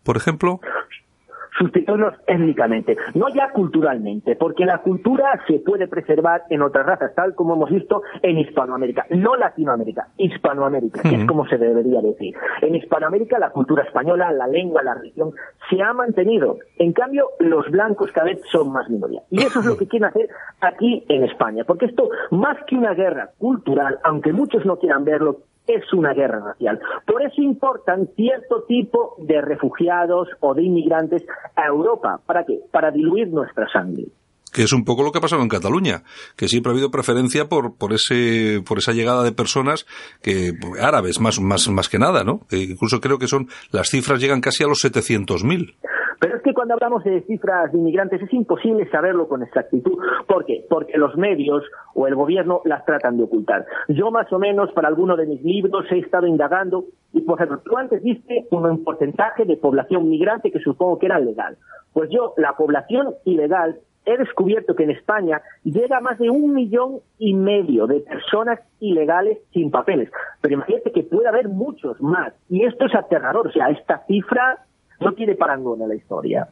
por 0.03 0.17
ejemplo? 0.17 0.61
sustituirlos 1.59 2.15
étnicamente, 2.27 2.97
no 3.15 3.29
ya 3.35 3.51
culturalmente, 3.51 4.37
porque 4.37 4.65
la 4.65 4.79
cultura 4.79 5.43
se 5.47 5.59
puede 5.59 5.89
preservar 5.89 6.43
en 6.51 6.63
otras 6.63 6.87
razas, 6.87 7.15
tal 7.15 7.35
como 7.35 7.55
hemos 7.55 7.71
visto 7.71 8.03
en 8.23 8.39
Hispanoamérica, 8.39 9.07
no 9.11 9.35
Latinoamérica, 9.35 10.09
Hispanoamérica, 10.17 11.03
que 11.03 11.17
es 11.17 11.27
como 11.27 11.47
se 11.47 11.59
debería 11.59 12.01
decir. 12.01 12.35
En 12.63 12.77
Hispanoamérica 12.77 13.39
la 13.39 13.51
cultura 13.51 13.83
española, 13.83 14.31
la 14.33 14.47
lengua, 14.47 14.83
la 14.83 14.95
religión 14.95 15.33
se 15.69 15.83
ha 15.83 15.93
mantenido. 15.93 16.59
En 16.79 16.93
cambio, 16.93 17.31
los 17.41 17.69
blancos 17.71 18.13
cada 18.13 18.27
vez 18.27 18.41
son 18.51 18.73
más 18.73 18.89
minoría. 18.89 19.23
Y 19.31 19.41
eso 19.41 19.61
es 19.61 19.67
lo 19.67 19.77
que 19.77 19.89
quieren 19.89 20.09
hacer 20.09 20.29
aquí 20.61 21.05
en 21.09 21.25
España, 21.25 21.65
porque 21.67 21.87
esto, 21.87 22.09
más 22.31 22.57
que 22.67 22.77
una 22.77 22.95
guerra 22.95 23.31
cultural, 23.39 23.99
aunque 24.05 24.33
muchos 24.33 24.65
no 24.65 24.77
quieran 24.77 25.05
verlo, 25.05 25.39
es 25.69 25.93
una 25.93 26.15
guerra 26.15 26.41
racial. 26.41 26.81
Por 27.07 27.23
eso 27.23 27.41
importan 27.43 28.09
cierto 28.17 28.65
tipo 28.67 29.15
de 29.19 29.41
refugiados 29.41 30.29
o 30.41 30.55
de 30.55 30.65
inmigrantes 30.65 31.25
a 31.55 31.67
Europa. 31.67 32.21
¿Para 32.27 32.45
qué? 32.45 32.61
Para 32.73 32.91
diluir 32.91 33.29
nuestra 33.29 33.69
sangre 33.71 34.07
que 34.53 34.63
es 34.63 34.73
un 34.73 34.85
poco 34.85 35.03
lo 35.03 35.13
que 35.13 35.19
ha 35.19 35.21
pasado 35.21 35.43
en 35.43 35.49
Cataluña, 35.49 36.05
que 36.35 36.49
siempre 36.49 36.71
ha 36.71 36.73
habido 36.73 36.91
preferencia 36.91 37.49
por, 37.49 37.77
por 37.77 37.93
ese, 37.93 38.63
por 38.67 38.79
esa 38.79 38.93
llegada 38.93 39.23
de 39.23 39.33
personas 39.33 39.87
que, 40.23 40.53
árabes, 40.81 41.21
más, 41.21 41.39
más, 41.39 41.69
más 41.69 41.89
que 41.89 41.99
nada, 41.99 42.25
¿no? 42.25 42.47
incluso 42.51 43.01
creo 43.01 43.19
que 43.19 43.29
son, 43.29 43.49
las 43.71 43.91
cifras 43.91 44.21
llegan 44.21 44.41
casi 44.41 44.65
a 44.65 44.67
los 44.67 44.83
700.000. 44.83 45.75
Pero 46.19 46.37
es 46.37 46.43
que 46.43 46.55
cuando 46.55 46.75
hablamos 46.75 47.05
de 47.05 47.23
cifras 47.23 47.71
de 47.73 47.79
inmigrantes 47.79 48.23
es 48.23 48.33
imposible 48.33 48.89
saberlo 48.91 49.29
con 49.29 49.43
exactitud. 49.43 49.99
¿Por 50.27 50.45
qué? 50.45 50.65
Porque 50.69 50.99
los 50.99 51.17
medios 51.17 51.63
o 51.95 52.07
el 52.07 52.15
gobierno 52.15 52.61
las 52.65 52.85
tratan 52.85 53.17
de 53.17 53.25
ocultar. 53.25 53.67
Yo 53.89 54.11
más 54.11 54.33
o 54.33 54.39
menos 54.39 54.73
para 54.73 54.89
alguno 54.89 55.17
de 55.17 55.27
mis 55.27 55.43
libros 55.43 55.87
he 55.91 55.99
estado 55.99 56.27
indagando 56.27 56.87
y 57.13 57.21
por 57.23 57.39
ejemplo, 57.39 57.61
tú 57.65 57.77
antes 57.77 58.03
viste 58.03 58.47
un 58.51 58.85
porcentaje 58.85 59.45
de 59.45 59.57
población 59.57 60.09
migrante 60.09 60.51
que 60.51 60.61
supongo 60.61 60.99
que 60.99 61.07
era 61.07 61.19
legal. 61.19 61.57
Pues 61.93 62.11
yo, 62.11 62.35
la 62.37 62.53
población 62.53 63.15
ilegal 63.25 63.81
he 64.05 64.17
descubierto 64.17 64.75
que 64.75 64.85
en 64.85 64.91
España 64.91 65.43
llega 65.65 66.01
más 66.01 66.19
de 66.19 66.31
un 66.31 66.55
millón 66.55 67.01
y 67.19 67.35
medio 67.35 67.87
de 67.87 68.01
personas 68.01 68.59
ilegales 68.81 69.39
sin 69.53 69.71
papeles. 69.71 70.11
Pero 70.41 70.55
imagínate 70.55 70.93
que 70.93 71.03
puede 71.03 71.29
haber 71.29 71.49
muchos 71.49 72.01
más. 72.01 72.33
Y 72.49 72.65
esto 72.65 72.87
es 72.87 72.95
aterrador. 72.95 73.49
O 73.49 73.53
sea, 73.53 73.69
esta 73.69 74.05
cifra 74.07 74.65
no 75.01 75.13
tiene 75.15 75.35
parangón 75.35 75.83
en 75.83 75.89
la 75.89 75.95
historia. 75.95 76.49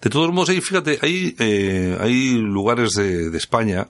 De 0.00 0.10
todos 0.10 0.32
modos, 0.32 0.50
ahí, 0.50 0.60
fíjate, 0.60 0.98
hay, 1.02 1.34
eh, 1.38 1.96
hay 2.00 2.38
lugares 2.38 2.92
de, 2.92 3.30
de 3.30 3.38
España 3.38 3.86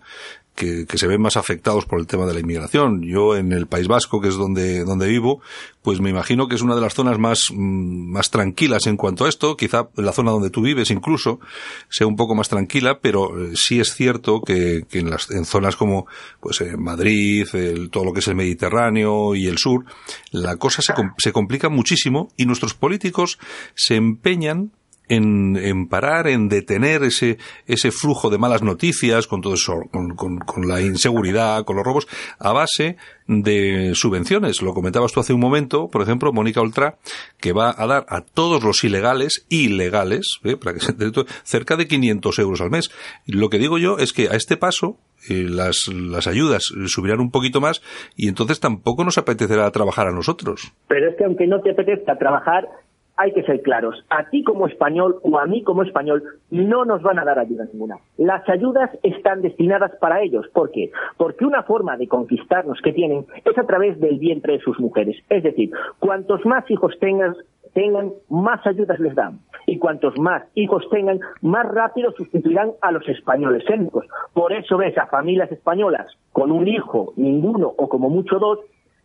que, 0.60 0.84
que, 0.86 0.98
se 0.98 1.06
ven 1.06 1.22
más 1.22 1.38
afectados 1.38 1.86
por 1.86 1.98
el 1.98 2.06
tema 2.06 2.26
de 2.26 2.34
la 2.34 2.40
inmigración. 2.40 3.02
Yo 3.02 3.34
en 3.34 3.52
el 3.52 3.66
País 3.66 3.88
Vasco, 3.88 4.20
que 4.20 4.28
es 4.28 4.34
donde, 4.34 4.84
donde 4.84 5.08
vivo, 5.08 5.40
pues 5.80 6.02
me 6.02 6.10
imagino 6.10 6.48
que 6.48 6.54
es 6.56 6.60
una 6.60 6.74
de 6.74 6.82
las 6.82 6.92
zonas 6.92 7.18
más, 7.18 7.50
mm, 7.50 8.12
más 8.12 8.30
tranquilas 8.30 8.86
en 8.86 8.98
cuanto 8.98 9.24
a 9.24 9.30
esto. 9.30 9.56
Quizá 9.56 9.88
la 9.96 10.12
zona 10.12 10.32
donde 10.32 10.50
tú 10.50 10.60
vives 10.60 10.90
incluso 10.90 11.40
sea 11.88 12.06
un 12.06 12.16
poco 12.16 12.34
más 12.34 12.50
tranquila, 12.50 12.98
pero 13.00 13.40
eh, 13.40 13.52
sí 13.54 13.80
es 13.80 13.94
cierto 13.94 14.42
que, 14.42 14.84
que 14.90 14.98
en, 14.98 15.08
las, 15.08 15.30
en 15.30 15.46
zonas 15.46 15.76
como 15.76 16.06
pues 16.40 16.60
eh, 16.60 16.76
Madrid, 16.76 17.48
el, 17.54 17.88
todo 17.88 18.04
lo 18.04 18.12
que 18.12 18.20
es 18.20 18.28
el 18.28 18.34
Mediterráneo 18.34 19.34
y 19.34 19.46
el 19.46 19.56
sur, 19.56 19.86
la 20.30 20.56
cosa 20.56 20.82
se, 20.82 20.92
se 21.16 21.32
complica 21.32 21.70
muchísimo 21.70 22.28
y 22.36 22.44
nuestros 22.44 22.74
políticos 22.74 23.38
se 23.74 23.96
empeñan 23.96 24.72
en, 25.10 25.56
en, 25.56 25.88
parar, 25.88 26.28
en 26.28 26.48
detener 26.48 27.02
ese, 27.02 27.36
ese 27.66 27.90
flujo 27.90 28.30
de 28.30 28.38
malas 28.38 28.62
noticias, 28.62 29.26
con 29.26 29.40
todo 29.40 29.54
eso, 29.54 29.74
con, 29.90 30.14
con, 30.14 30.38
con, 30.38 30.68
la 30.68 30.80
inseguridad, 30.80 31.64
con 31.64 31.76
los 31.76 31.84
robos, 31.84 32.06
a 32.38 32.52
base 32.52 32.96
de 33.26 33.90
subvenciones. 33.94 34.62
Lo 34.62 34.72
comentabas 34.72 35.12
tú 35.12 35.18
hace 35.18 35.32
un 35.32 35.40
momento, 35.40 35.88
por 35.88 36.02
ejemplo, 36.02 36.32
Mónica 36.32 36.62
Ultra, 36.62 36.94
que 37.40 37.52
va 37.52 37.74
a 37.76 37.86
dar 37.88 38.06
a 38.08 38.22
todos 38.22 38.62
los 38.62 38.84
ilegales, 38.84 39.46
ilegales, 39.48 40.38
¿eh? 40.44 40.56
para 40.56 40.74
que 40.74 40.80
se 40.80 40.94
cerca 41.42 41.76
de 41.76 41.88
500 41.88 42.38
euros 42.38 42.60
al 42.60 42.70
mes. 42.70 42.90
Lo 43.26 43.50
que 43.50 43.58
digo 43.58 43.78
yo 43.78 43.98
es 43.98 44.12
que 44.12 44.28
a 44.28 44.36
este 44.36 44.56
paso, 44.56 44.96
eh, 45.28 45.44
las, 45.48 45.88
las 45.88 46.28
ayudas 46.28 46.72
subirán 46.86 47.20
un 47.20 47.30
poquito 47.30 47.60
más 47.60 47.82
y 48.16 48.28
entonces 48.28 48.60
tampoco 48.60 49.04
nos 49.04 49.18
apetecerá 49.18 49.68
trabajar 49.72 50.06
a 50.06 50.12
nosotros. 50.12 50.72
Pero 50.86 51.10
es 51.10 51.16
que 51.16 51.24
aunque 51.24 51.48
no 51.48 51.60
te 51.60 51.72
apetezca 51.72 52.16
trabajar, 52.16 52.68
hay 53.20 53.32
que 53.32 53.42
ser 53.42 53.60
claros. 53.60 54.02
A 54.08 54.30
ti 54.30 54.42
como 54.42 54.66
español 54.66 55.16
o 55.22 55.38
a 55.38 55.44
mí 55.44 55.62
como 55.62 55.82
español 55.82 56.22
no 56.50 56.86
nos 56.86 57.02
van 57.02 57.18
a 57.18 57.24
dar 57.24 57.38
ayuda 57.38 57.66
ninguna. 57.70 57.98
Las 58.16 58.48
ayudas 58.48 58.90
están 59.02 59.42
destinadas 59.42 59.92
para 60.00 60.22
ellos. 60.22 60.46
¿Por 60.54 60.70
qué? 60.70 60.90
Porque 61.18 61.44
una 61.44 61.62
forma 61.64 61.98
de 61.98 62.08
conquistarnos 62.08 62.80
que 62.80 62.94
tienen 62.94 63.26
es 63.44 63.58
a 63.58 63.66
través 63.66 64.00
del 64.00 64.18
vientre 64.18 64.54
de 64.54 64.60
sus 64.60 64.80
mujeres. 64.80 65.22
Es 65.28 65.42
decir, 65.42 65.70
cuantos 65.98 66.46
más 66.46 66.68
hijos 66.70 66.98
tengan, 66.98 67.36
tengan 67.74 68.10
más 68.30 68.66
ayudas 68.66 68.98
les 68.98 69.14
dan. 69.14 69.40
Y 69.66 69.78
cuantos 69.78 70.18
más 70.18 70.42
hijos 70.54 70.88
tengan, 70.90 71.20
más 71.42 71.66
rápido 71.68 72.12
sustituirán 72.12 72.72
a 72.80 72.90
los 72.90 73.06
españoles 73.06 73.64
étnicos. 73.68 74.06
Por 74.32 74.54
eso 74.54 74.78
ves 74.78 74.96
a 74.96 75.08
familias 75.08 75.52
españolas 75.52 76.06
con 76.32 76.50
un 76.50 76.66
hijo, 76.66 77.12
ninguno 77.16 77.70
o 77.76 77.86
como 77.86 78.08
mucho 78.08 78.38
dos, 78.38 78.60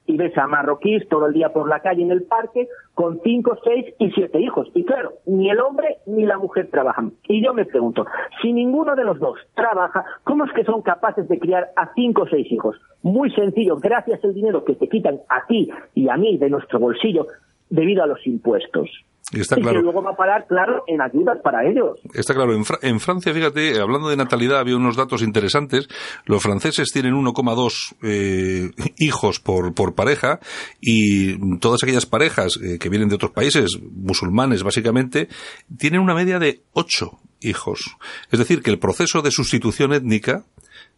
y 0.08 0.18
ves 0.18 0.38
a 0.38 0.48
marroquíes 0.48 1.08
todo 1.10 1.28
el 1.28 1.34
día 1.34 1.50
por 1.50 1.68
la 1.68 1.80
calle 1.80 2.04
en 2.04 2.12
el 2.12 2.24
parque 2.24 2.68
con 2.94 3.20
cinco, 3.24 3.58
seis 3.64 3.86
y 4.00 4.12
siete 4.12 4.40
hijos. 4.40 4.68
Y 4.74 4.84
claro, 4.84 5.14
ni 5.26 5.50
el 5.50 5.60
hombre 5.60 5.98
ni 6.06 6.26
la 6.26 6.38
mujer 6.38 6.70
trabajan. 6.72 7.14
Y 7.28 7.44
yo 7.44 7.54
me 7.54 7.66
pregunto, 7.66 8.06
si 8.42 8.54
ninguno 8.54 8.96
de 8.96 9.04
los 9.04 9.20
dos 9.20 9.38
trabaja, 9.56 10.06
¿cómo 10.24 10.46
es 10.46 10.52
que 10.54 10.64
son 10.64 10.82
capaces 10.82 11.28
de 11.28 11.40
criar 11.40 11.70
a 11.76 11.94
cinco 11.94 12.24
o 12.24 12.28
seis 12.28 12.52
hijos? 12.52 12.76
Muy 13.02 13.32
sencillo, 13.32 13.78
gracias 13.78 14.24
al 14.24 14.34
dinero 14.34 14.64
que 14.64 14.76
te 14.76 14.88
quitan 14.88 15.20
a 15.30 15.46
ti 15.48 15.70
y 15.94 16.10
a 16.10 16.18
mí 16.18 16.38
de 16.38 16.50
nuestro 16.50 16.80
bolsillo 16.80 17.28
debido 17.70 18.04
a 18.04 18.08
los 18.08 18.26
impuestos. 18.26 18.90
Y 19.32 19.40
está 19.40 19.56
claro. 19.56 19.80
que 19.80 19.84
luego 19.84 20.04
va 20.04 20.12
a 20.12 20.16
parar, 20.16 20.46
claro, 20.48 20.84
en 20.88 21.02
ayudas 21.02 21.40
para 21.44 21.68
ellos. 21.68 22.00
Está 22.14 22.36
claro. 22.36 22.54
En, 22.54 22.64
en, 22.82 23.00
Francia, 23.00 23.34
fíjate, 23.34 23.80
hablando 23.82 24.10
de 24.10 24.18
natalidad, 24.18 24.60
había 24.60 24.78
unos 24.78 24.96
datos 24.96 25.24
interesantes. 25.24 25.88
Los 26.26 26.44
franceses 26.44 26.92
tienen 26.92 27.16
1,2 27.16 27.96
eh, 28.04 28.72
hijos 28.98 29.40
por, 29.40 29.74
por 29.74 29.96
pareja 29.96 30.40
y 30.80 31.58
todas 31.58 31.84
aquellas 31.84 32.06
parejas 32.06 32.60
eh, 32.62 32.78
que 32.78 32.90
vienen 32.90 33.10
de 33.10 33.16
otros 33.16 33.32
países, 33.32 33.80
musulmanes 33.82 34.62
básicamente, 34.62 35.28
tienen 35.76 36.02
una 36.02 36.14
media 36.14 36.38
de 36.38 36.62
8 36.74 37.20
hijos. 37.42 37.98
Es 38.32 38.40
decir, 38.40 38.62
que 38.62 38.72
el 38.72 38.80
proceso 38.80 39.22
de 39.22 39.32
sustitución 39.32 39.94
étnica 39.94 40.46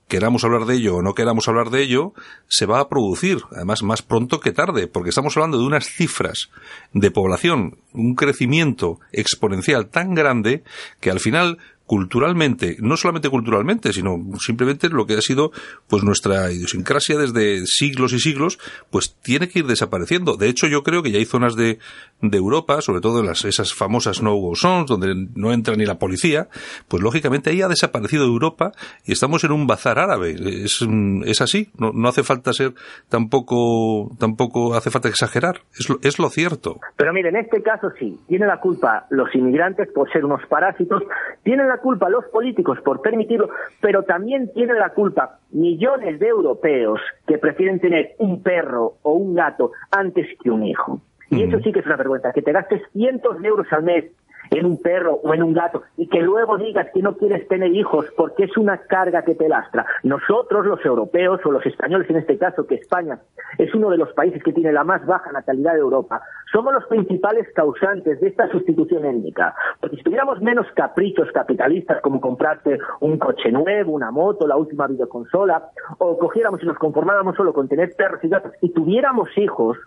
queramos 0.07 0.43
hablar 0.43 0.65
de 0.65 0.75
ello 0.75 0.97
o 0.97 1.01
no 1.01 1.13
queramos 1.13 1.47
hablar 1.47 1.69
de 1.69 1.81
ello, 1.81 2.13
se 2.47 2.65
va 2.65 2.79
a 2.79 2.89
producir, 2.89 3.39
además 3.51 3.83
más 3.83 4.01
pronto 4.01 4.39
que 4.39 4.51
tarde, 4.51 4.87
porque 4.87 5.09
estamos 5.09 5.35
hablando 5.35 5.59
de 5.59 5.65
unas 5.65 5.87
cifras 5.87 6.49
de 6.93 7.11
población, 7.11 7.77
un 7.93 8.15
crecimiento 8.15 8.99
exponencial 9.11 9.87
tan 9.87 10.13
grande 10.13 10.63
que 10.99 11.11
al 11.11 11.19
final 11.19 11.57
culturalmente, 11.87 12.75
no 12.79 12.97
solamente 12.97 13.29
culturalmente, 13.29 13.93
sino 13.93 14.17
simplemente 14.39 14.89
lo 14.89 15.05
que 15.05 15.15
ha 15.15 15.21
sido 15.21 15.51
pues 15.87 16.03
nuestra 16.03 16.51
idiosincrasia 16.51 17.17
desde 17.17 17.65
siglos 17.65 18.11
y 18.13 18.19
siglos, 18.19 18.59
pues 18.91 19.15
tiene 19.21 19.47
que 19.47 19.59
ir 19.59 19.67
desapareciendo. 19.67 20.35
De 20.35 20.49
hecho, 20.49 20.67
yo 20.67 20.83
creo 20.83 21.01
que 21.01 21.11
ya 21.11 21.17
hay 21.17 21.25
zonas 21.25 21.55
de, 21.55 21.79
de 22.21 22.37
Europa, 22.37 22.81
sobre 22.81 22.99
todo 22.99 23.21
en 23.21 23.27
las, 23.27 23.45
esas 23.45 23.73
famosas 23.73 24.21
no-go 24.21 24.53
zones, 24.55 24.87
donde 24.87 25.15
no 25.35 25.53
entra 25.53 25.75
ni 25.75 25.85
la 25.85 25.97
policía, 25.97 26.49
pues 26.89 27.01
lógicamente 27.01 27.49
ahí 27.49 27.61
ha 27.61 27.69
desaparecido 27.69 28.25
Europa 28.25 28.73
y 29.05 29.13
estamos 29.13 29.45
en 29.45 29.53
un 29.53 29.65
bazar 29.65 29.97
árabe. 29.97 30.35
Es, 30.65 30.85
es 31.25 31.41
así, 31.41 31.69
no, 31.77 31.93
no 31.93 32.09
hace 32.09 32.23
falta 32.23 32.51
ser 32.51 32.73
tampoco, 33.07 34.11
tampoco 34.19 34.75
hace 34.75 34.91
falta 34.91 35.07
exagerar, 35.07 35.61
es 35.79 35.89
lo, 35.89 35.99
es 36.03 36.19
lo 36.19 36.29
cierto. 36.29 36.81
Pero 36.97 37.13
mire, 37.13 37.29
en 37.29 37.37
este 37.37 37.63
caso 37.63 37.91
sí, 37.97 38.19
tienen 38.27 38.49
la 38.49 38.59
culpa 38.59 39.05
los 39.09 39.33
inmigrantes 39.33 39.87
por 39.93 40.11
ser 40.11 40.25
unos 40.25 40.45
parásitos, 40.49 41.03
tienen 41.43 41.69
la 41.69 41.76
culpa 41.77 42.09
los 42.09 42.25
políticos 42.25 42.79
por 42.83 43.01
permitirlo, 43.01 43.49
pero 43.81 44.03
también 44.03 44.51
tienen 44.53 44.79
la 44.79 44.89
culpa 44.89 45.39
millones 45.51 46.19
de 46.19 46.27
europeos 46.27 46.99
que 47.25 47.37
prefieren 47.37 47.79
tener 47.79 48.15
un 48.19 48.43
perro 48.43 48.95
o 49.01 49.13
un 49.13 49.35
gato 49.35 49.71
antes 49.91 50.27
que 50.41 50.51
un 50.51 50.63
hijo. 50.63 51.01
Y 51.29 51.43
eso 51.43 51.59
sí 51.59 51.73
que 51.73 51.79
es 51.79 51.85
una 51.85 51.97
vergüenza, 51.97 52.31
que 52.31 52.41
te 52.41 52.53
gastes 52.53 52.81
cientos 52.93 53.41
de 53.41 53.47
euros 53.47 53.67
al 53.71 53.83
mes 53.83 54.05
en 54.51 54.65
un 54.65 54.81
perro 54.81 55.19
o 55.23 55.33
en 55.33 55.43
un 55.43 55.53
gato 55.53 55.83
y 55.97 56.07
que 56.07 56.21
luego 56.21 56.57
digas 56.57 56.87
que 56.93 57.01
no 57.01 57.15
quieres 57.17 57.47
tener 57.47 57.71
hijos 57.73 58.05
porque 58.15 58.45
es 58.45 58.57
una 58.57 58.77
carga 58.77 59.23
que 59.23 59.35
te 59.35 59.49
lastra. 59.49 59.85
Nosotros, 60.03 60.65
los 60.65 60.83
europeos 60.85 61.41
o 61.45 61.51
los 61.51 61.65
españoles 61.65 62.09
en 62.09 62.17
este 62.17 62.37
caso, 62.37 62.67
que 62.67 62.75
España 62.75 63.19
es 63.57 63.73
uno 63.73 63.89
de 63.89 63.97
los 63.97 64.11
países 64.13 64.43
que 64.43 64.53
tiene 64.53 64.71
la 64.71 64.83
más 64.83 65.05
baja 65.05 65.31
natalidad 65.31 65.73
de 65.73 65.79
Europa, 65.79 66.21
somos 66.51 66.73
los 66.73 66.85
principales 66.85 67.47
causantes 67.53 68.19
de 68.19 68.27
esta 68.27 68.49
sustitución 68.49 69.05
étnica. 69.05 69.53
Porque 69.79 69.97
si 69.97 70.03
tuviéramos 70.03 70.41
menos 70.41 70.67
caprichos 70.75 71.31
capitalistas 71.31 72.01
como 72.01 72.21
comprarte 72.21 72.77
un 73.01 73.17
coche 73.17 73.51
nuevo, 73.51 73.91
una 73.91 74.11
moto, 74.11 74.47
la 74.47 74.55
última 74.55 74.87
videoconsola, 74.87 75.69
o 75.97 76.17
cogiéramos 76.17 76.61
y 76.63 76.65
nos 76.65 76.77
conformáramos 76.77 77.35
solo 77.35 77.53
con 77.53 77.67
tener 77.67 77.93
perros 77.95 78.23
y 78.23 78.29
gatos 78.29 78.53
y 78.61 78.69
tuviéramos 78.69 79.29
hijos, 79.37 79.77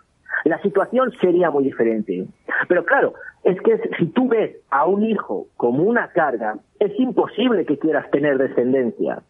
la 0.45 0.61
situación 0.61 1.11
sería 1.19 1.49
muy 1.51 1.63
diferente. 1.63 2.25
Pero 2.67 2.85
claro, 2.85 3.13
es 3.43 3.59
que 3.61 3.79
si 3.97 4.07
tú 4.07 4.27
ves 4.27 4.57
a 4.69 4.85
un 4.85 5.03
hijo 5.03 5.47
como 5.57 5.83
una 5.83 6.09
carga, 6.09 6.55
es 6.79 6.91
imposible 6.99 7.65
que 7.65 7.77
quieras 7.77 8.09
tener 8.11 8.37
descendencia. 8.37 9.23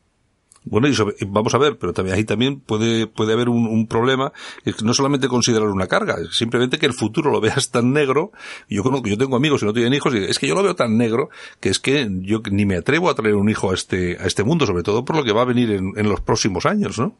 Bueno, 0.63 0.87
y 0.87 0.93
vamos 1.25 1.55
a 1.55 1.57
ver, 1.57 1.77
pero 1.79 1.91
también 1.91 2.15
ahí 2.17 2.23
también 2.23 2.59
puede, 2.59 3.07
puede 3.07 3.33
haber 3.33 3.49
un, 3.49 3.87
problema, 3.87 4.31
es 4.63 4.75
que 4.75 4.85
no 4.85 4.93
solamente 4.93 5.27
considerar 5.27 5.67
una 5.69 5.87
carga, 5.87 6.17
es 6.21 6.37
simplemente 6.37 6.77
que 6.77 6.85
el 6.85 6.93
futuro 6.93 7.31
lo 7.31 7.41
veas 7.41 7.71
tan 7.71 7.93
negro, 7.93 8.31
yo 8.69 8.83
conozco, 8.83 9.09
yo 9.09 9.17
tengo 9.17 9.35
amigos 9.35 9.63
y 9.63 9.65
no 9.65 9.73
tienen 9.73 9.95
hijos, 9.95 10.13
y 10.13 10.23
es 10.23 10.37
que 10.37 10.47
yo 10.47 10.53
lo 10.53 10.61
veo 10.61 10.75
tan 10.75 10.97
negro, 10.97 11.29
que 11.59 11.69
es 11.69 11.79
que 11.79 12.07
yo 12.21 12.41
ni 12.51 12.67
me 12.67 12.77
atrevo 12.77 13.09
a 13.09 13.15
traer 13.15 13.35
un 13.35 13.49
hijo 13.49 13.71
a 13.71 13.73
este, 13.73 14.17
a 14.19 14.27
este 14.27 14.43
mundo, 14.43 14.67
sobre 14.67 14.83
todo 14.83 15.03
por 15.03 15.15
lo 15.15 15.23
que 15.23 15.33
va 15.33 15.41
a 15.41 15.45
venir 15.45 15.71
en, 15.71 15.93
en 15.97 16.07
los 16.07 16.21
próximos 16.21 16.67
años, 16.67 16.99
¿no? 16.99 17.15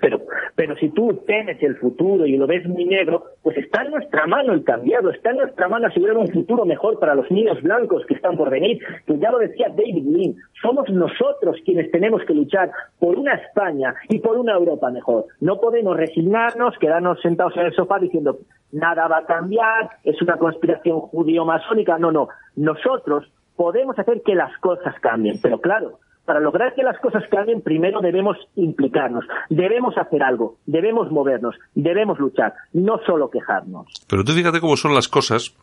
Pero 0.00 0.25
pero 0.56 0.74
si 0.76 0.88
tú 0.88 1.22
temes 1.26 1.62
el 1.62 1.76
futuro 1.76 2.24
y 2.24 2.36
lo 2.36 2.46
ves 2.46 2.66
muy 2.66 2.86
negro, 2.86 3.24
pues 3.42 3.58
está 3.58 3.82
en 3.82 3.90
nuestra 3.90 4.26
mano 4.26 4.54
el 4.54 4.64
cambiarlo, 4.64 5.10
está 5.10 5.30
en 5.30 5.36
nuestra 5.36 5.68
mano 5.68 5.86
asegurar 5.86 6.16
un 6.16 6.28
futuro 6.28 6.64
mejor 6.64 6.98
para 6.98 7.14
los 7.14 7.30
niños 7.30 7.62
blancos 7.62 8.04
que 8.06 8.14
están 8.14 8.38
por 8.38 8.48
venir. 8.48 8.80
Que 9.06 9.18
ya 9.18 9.30
lo 9.30 9.38
decía 9.38 9.68
David 9.68 10.06
Lean, 10.06 10.34
somos 10.62 10.88
nosotros 10.88 11.58
quienes 11.64 11.90
tenemos 11.90 12.22
que 12.24 12.32
luchar 12.32 12.70
por 12.98 13.18
una 13.18 13.34
España 13.34 13.94
y 14.08 14.18
por 14.18 14.38
una 14.38 14.54
Europa 14.54 14.90
mejor. 14.90 15.26
No 15.40 15.60
podemos 15.60 15.94
resignarnos, 15.94 16.78
quedarnos 16.78 17.20
sentados 17.20 17.54
en 17.56 17.66
el 17.66 17.74
sofá 17.74 17.98
diciendo 17.98 18.38
nada 18.72 19.08
va 19.08 19.18
a 19.18 19.26
cambiar, 19.26 19.90
es 20.04 20.20
una 20.22 20.38
conspiración 20.38 21.00
judío-masónica. 21.00 21.98
No, 21.98 22.10
no. 22.10 22.28
Nosotros 22.56 23.30
podemos 23.56 23.98
hacer 23.98 24.22
que 24.22 24.34
las 24.34 24.56
cosas 24.58 24.94
cambien, 25.00 25.38
pero 25.42 25.60
claro, 25.60 25.98
para 26.26 26.40
lograr 26.40 26.74
que 26.74 26.82
las 26.82 26.98
cosas 27.00 27.22
cambien, 27.30 27.62
primero 27.62 28.00
debemos 28.00 28.36
implicarnos, 28.56 29.24
debemos 29.48 29.96
hacer 29.96 30.22
algo, 30.22 30.58
debemos 30.66 31.10
movernos, 31.10 31.54
debemos 31.74 32.18
luchar, 32.18 32.54
no 32.72 32.98
solo 33.06 33.30
quejarnos. 33.30 33.86
Pero 34.08 34.24
tú 34.24 34.32
fíjate 34.32 34.60
cómo 34.60 34.76
son 34.76 34.94
las 34.94 35.08
cosas, 35.08 35.54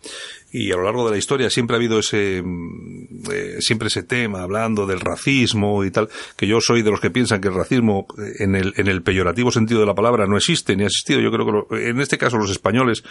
y 0.51 0.71
a 0.71 0.75
lo 0.77 0.83
largo 0.83 1.05
de 1.05 1.11
la 1.11 1.17
historia 1.17 1.49
siempre 1.49 1.75
ha 1.75 1.79
habido 1.79 1.99
ese, 1.99 2.41
mm, 2.43 3.31
eh, 3.31 3.55
siempre 3.61 3.87
ese 3.87 4.03
tema, 4.03 4.43
hablando 4.43 4.85
del 4.85 5.01
racismo 5.01 5.83
y 5.83 5.91
tal, 5.91 6.09
que 6.37 6.47
yo 6.47 6.61
soy 6.61 6.81
de 6.81 6.91
los 6.91 7.01
que 7.01 7.11
piensan 7.11 7.41
que 7.41 7.49
el 7.49 7.55
racismo, 7.55 8.07
eh, 8.17 8.43
en 8.43 8.55
el, 8.55 8.73
en 8.77 8.87
el 8.87 9.01
peyorativo 9.01 9.51
sentido 9.51 9.81
de 9.81 9.87
la 9.87 9.95
palabra, 9.95 10.27
no 10.27 10.37
existe 10.37 10.75
ni 10.75 10.83
ha 10.83 10.87
existido. 10.87 11.19
Yo 11.19 11.31
creo 11.31 11.67
que 11.67 11.89
en 11.89 11.99
este 11.99 12.17
caso 12.17 12.37
los 12.37 12.51
españoles 12.51 13.03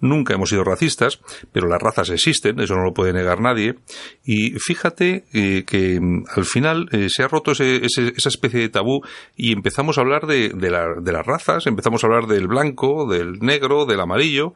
nunca 0.00 0.34
hemos 0.34 0.50
sido 0.50 0.64
racistas, 0.64 1.20
pero 1.52 1.68
las 1.68 1.80
razas 1.80 2.10
existen, 2.10 2.58
eso 2.60 2.74
no 2.74 2.84
lo 2.84 2.94
puede 2.94 3.12
negar 3.12 3.40
nadie. 3.40 3.76
Y 4.24 4.52
fíjate 4.58 5.24
eh, 5.32 5.64
que 5.66 6.00
mm, 6.00 6.24
al 6.34 6.44
final 6.44 6.88
eh, 6.96 7.08
se 7.08 7.22
ha 7.22 7.28
roto 7.28 7.52
ese, 7.52 7.82
esa 7.84 8.28
especie 8.28 8.60
de 8.60 8.68
tabú 8.68 9.02
y 9.36 9.52
empezamos 9.52 9.98
a 9.98 10.00
hablar 10.00 10.26
de, 10.26 10.48
de, 10.50 10.70
de 11.02 11.12
las 11.12 11.26
razas, 11.26 11.66
empezamos 11.66 12.02
a 12.02 12.06
hablar 12.06 12.26
del 12.26 12.48
blanco, 12.48 13.06
del 13.06 13.38
negro, 13.40 13.86
del 13.86 14.00
amarillo, 14.00 14.54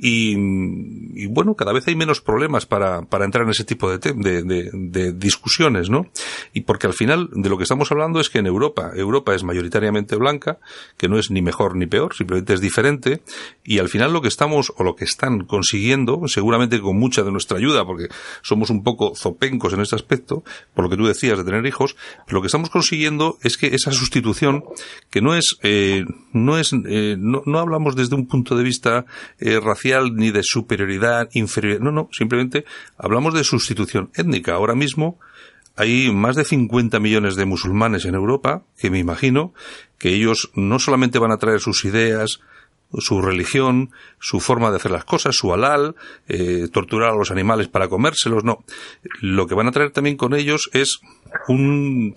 y, 0.00 1.26
bueno, 1.26 1.54
cada 1.54 1.72
vez 1.72 1.88
hay 1.88 1.96
menos 1.96 2.20
problemas 2.20 2.66
para, 2.66 3.02
para 3.02 3.24
entrar 3.24 3.44
en 3.44 3.50
ese 3.50 3.64
tipo 3.64 3.90
de, 3.90 4.12
de, 4.14 5.12
discusiones, 5.12 5.90
¿no? 5.90 6.06
Y 6.52 6.60
porque 6.60 6.86
al 6.86 6.94
final 6.94 7.28
de 7.32 7.48
lo 7.48 7.56
que 7.56 7.64
estamos 7.64 7.90
hablando 7.90 8.20
es 8.20 8.30
que 8.30 8.38
en 8.38 8.46
Europa, 8.46 8.92
Europa 8.94 9.34
es 9.34 9.42
mayoritariamente 9.42 10.14
blanca, 10.14 10.58
que 10.96 11.08
no 11.08 11.18
es 11.18 11.32
ni 11.32 11.42
mejor 11.42 11.74
ni 11.74 11.86
peor, 11.86 12.14
simplemente 12.14 12.54
es 12.54 12.60
diferente, 12.60 13.22
y 13.64 13.80
al 13.80 13.88
final 13.88 14.12
lo 14.12 14.22
que 14.22 14.28
estamos, 14.28 14.72
o 14.76 14.84
lo 14.84 14.94
que 14.94 15.04
están 15.04 15.44
consiguiendo, 15.44 16.22
seguramente 16.28 16.80
con 16.80 16.96
mucha 16.96 17.24
de 17.24 17.32
nuestra 17.32 17.58
ayuda, 17.58 17.84
porque 17.84 18.06
somos 18.42 18.70
un 18.70 18.84
poco 18.84 19.16
zopencos 19.16 19.72
en 19.72 19.80
este 19.80 19.96
aspecto, 19.96 20.44
por 20.74 20.84
lo 20.84 20.90
que 20.90 20.96
tú 20.96 21.06
decías 21.06 21.38
de 21.38 21.44
tener 21.44 21.66
hijos, 21.66 21.96
lo 22.28 22.40
que 22.40 22.46
estamos 22.46 22.70
consiguiendo 22.70 23.36
es 23.42 23.58
que 23.58 23.74
esa 23.74 23.90
sustitución, 23.90 24.62
que 25.10 25.20
no 25.20 25.34
es, 25.34 25.58
eh, 25.64 26.04
no 26.32 26.56
es, 26.56 26.72
eh, 26.72 27.16
no, 27.18 27.42
no 27.46 27.58
hablamos 27.58 27.96
desde 27.96 28.14
un 28.14 28.28
punto 28.28 28.56
de 28.56 28.62
vista 28.62 29.04
eh, 29.40 29.58
racial, 29.58 29.87
ni 30.12 30.30
de 30.30 30.42
superioridad, 30.42 31.28
inferioridad. 31.32 31.80
No, 31.80 31.92
no, 31.92 32.08
simplemente 32.12 32.64
hablamos 32.96 33.34
de 33.34 33.44
sustitución 33.44 34.10
étnica. 34.14 34.54
Ahora 34.54 34.74
mismo 34.74 35.18
hay 35.76 36.10
más 36.12 36.36
de 36.36 36.44
50 36.44 36.98
millones 36.98 37.36
de 37.36 37.44
musulmanes 37.44 38.04
en 38.04 38.14
Europa 38.14 38.62
que 38.76 38.90
me 38.90 38.98
imagino 38.98 39.54
que 39.98 40.14
ellos 40.14 40.50
no 40.54 40.78
solamente 40.78 41.18
van 41.18 41.32
a 41.32 41.38
traer 41.38 41.60
sus 41.60 41.84
ideas, 41.84 42.40
su 42.98 43.20
religión, 43.20 43.90
su 44.18 44.40
forma 44.40 44.70
de 44.70 44.76
hacer 44.76 44.90
las 44.90 45.04
cosas, 45.04 45.36
su 45.36 45.52
halal, 45.52 45.94
eh, 46.26 46.68
torturar 46.72 47.10
a 47.10 47.16
los 47.16 47.30
animales 47.30 47.68
para 47.68 47.88
comérselos, 47.88 48.44
no. 48.44 48.64
Lo 49.20 49.46
que 49.46 49.54
van 49.54 49.68
a 49.68 49.72
traer 49.72 49.90
también 49.90 50.16
con 50.16 50.34
ellos 50.34 50.70
es 50.72 51.00
un, 51.48 52.14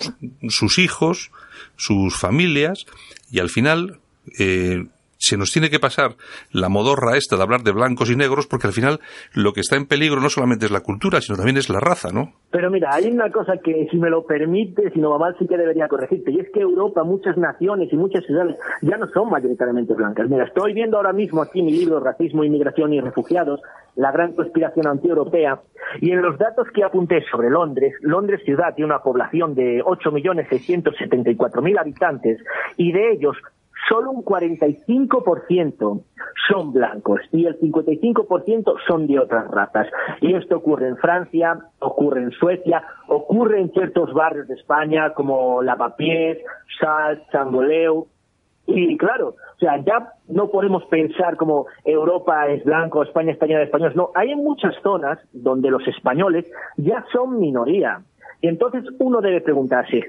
sus 0.50 0.80
hijos, 0.80 1.32
sus 1.76 2.16
familias, 2.16 2.86
y 3.30 3.40
al 3.40 3.50
final 3.50 4.00
eh, 4.40 4.86
se 5.22 5.38
nos 5.38 5.52
tiene 5.52 5.70
que 5.70 5.80
pasar 5.80 6.16
la 6.52 6.68
modorra 6.68 7.16
esta 7.16 7.38
de 7.38 7.44
hablar 7.44 7.62
de 7.62 7.72
blancos 7.72 8.10
y 8.10 8.16
negros, 8.16 8.48
porque 8.48 8.66
al 8.66 8.74
final 8.74 9.00
lo 9.36 9.54
que 9.54 9.60
está 9.62 9.76
en 9.76 9.86
peligro 9.86 10.20
no 10.20 10.30
solamente 10.30 10.66
es 10.66 10.72
la 10.72 10.82
cultura, 10.82 11.22
sino 11.22 11.38
también 11.38 11.58
es 11.58 11.70
la 11.70 11.80
raza, 11.80 12.10
¿no? 12.12 12.34
Pero 12.50 12.72
mira, 12.72 12.90
hay 12.92 13.06
una 13.06 13.30
cosa 13.30 13.54
que, 13.64 13.88
si 13.92 13.98
me 13.98 14.10
lo 14.10 14.26
permite, 14.26 14.90
si 14.90 15.00
no 15.00 15.12
va 15.12 15.20
mal, 15.20 15.36
sí 15.38 15.46
que 15.48 15.58
debería 15.58 15.88
corregirte, 15.88 16.32
y 16.32 16.40
es 16.40 16.50
que 16.52 16.62
Europa, 16.62 17.04
muchas 17.04 17.38
naciones 17.38 17.94
y 17.94 17.98
muchas 17.98 18.26
ciudades 18.26 18.58
ya 18.82 18.98
no 18.98 19.08
son 19.10 19.30
mayoritariamente 19.30 19.94
blancas. 19.94 20.28
Mira, 20.28 20.46
estoy 20.46 20.74
viendo 20.74 20.98
ahora 20.98 21.14
mismo 21.14 21.44
aquí 21.44 21.62
mi 21.62 21.72
libro 21.72 22.00
Racismo, 22.00 22.44
Inmigración 22.44 22.92
y 22.94 23.00
Refugiados, 23.00 23.62
la 23.96 24.12
gran 24.12 24.34
conspiración 24.34 24.88
antieuropea, 24.88 25.62
y 26.02 26.10
en 26.12 26.24
los 26.24 26.40
datos 26.40 26.68
que 26.74 26.84
apunté 26.84 27.24
sobre 27.30 27.52
Londres, 27.52 27.94
Londres 28.02 28.42
ciudad 28.44 28.74
tiene 28.76 28.92
una 28.92 29.04
población 29.04 29.54
de 29.54 29.84
8.674.000 29.84 31.80
habitantes, 31.80 32.40
y 32.76 32.92
de 32.92 33.12
ellos 33.12 33.38
solo 33.90 34.12
un 34.12 34.24
45% 34.24 36.04
son 36.48 36.74
blancos 36.74 37.22
y 37.32 37.46
el 37.46 37.60
55% 37.60 38.76
son 38.88 39.08
de 39.08 39.20
otras 39.20 39.50
razas. 39.50 39.88
Y 40.22 40.34
esto 40.34 40.58
ocurre 40.58 40.88
en 40.88 40.98
Francia, 40.98 41.60
ocurre 41.80 42.24
en 42.24 42.32
Suecia, 42.32 42.84
ocurre 43.08 43.62
en 43.62 43.72
ciertos 43.72 44.14
barrios 44.14 44.48
de 44.48 44.56
España 44.56 45.14
como 45.14 45.62
Lavapiés, 45.62 46.40
Salt, 46.80 47.22
Changoleu. 47.32 48.08
Y 48.68 48.98
claro, 48.98 49.30
o 49.30 49.60
sea, 49.60 49.78
ya 49.84 50.14
no 50.28 50.50
podemos 50.50 50.84
pensar 50.86 51.36
como 51.36 51.66
Europa 51.84 52.48
es 52.48 52.64
blanco, 52.64 53.04
España 53.04 53.32
española, 53.32 53.64
españoles. 53.64 53.96
No, 53.96 54.12
hay 54.16 54.34
muchas 54.36 54.76
zonas 54.82 55.20
donde 55.34 55.70
los 55.70 55.86
españoles 55.88 56.46
ya 56.78 57.04
son 57.12 57.40
minoría. 57.40 58.02
Y 58.42 58.48
entonces 58.48 58.84
uno 59.00 59.22
debe 59.22 59.42
preguntarse, 59.42 60.02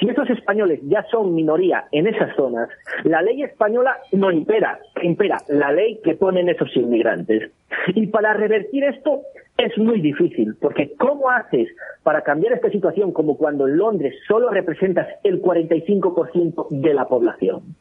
si 0.00 0.08
esos 0.08 0.28
españoles 0.30 0.80
ya 0.84 1.04
son 1.10 1.34
minoría 1.34 1.84
en 1.92 2.06
esas 2.06 2.34
zonas, 2.34 2.68
la 3.04 3.20
ley 3.20 3.42
española 3.42 3.98
no 4.12 4.32
impera, 4.32 4.78
impera 5.02 5.38
la 5.48 5.70
ley 5.70 6.00
que 6.02 6.14
ponen 6.14 6.48
esos 6.48 6.74
inmigrantes. 6.76 7.50
Y 7.88 8.06
para 8.06 8.32
revertir 8.32 8.84
esto 8.84 9.20
es 9.58 9.76
muy 9.76 10.00
difícil, 10.00 10.56
porque 10.60 10.94
¿cómo 10.98 11.30
haces 11.30 11.68
para 12.02 12.22
cambiar 12.22 12.54
esta 12.54 12.70
situación 12.70 13.12
como 13.12 13.36
cuando 13.36 13.68
en 13.68 13.76
Londres 13.76 14.14
solo 14.26 14.50
representas 14.50 15.06
el 15.22 15.42
45% 15.42 16.68
de 16.70 16.94
la 16.94 17.04
población? 17.04 17.76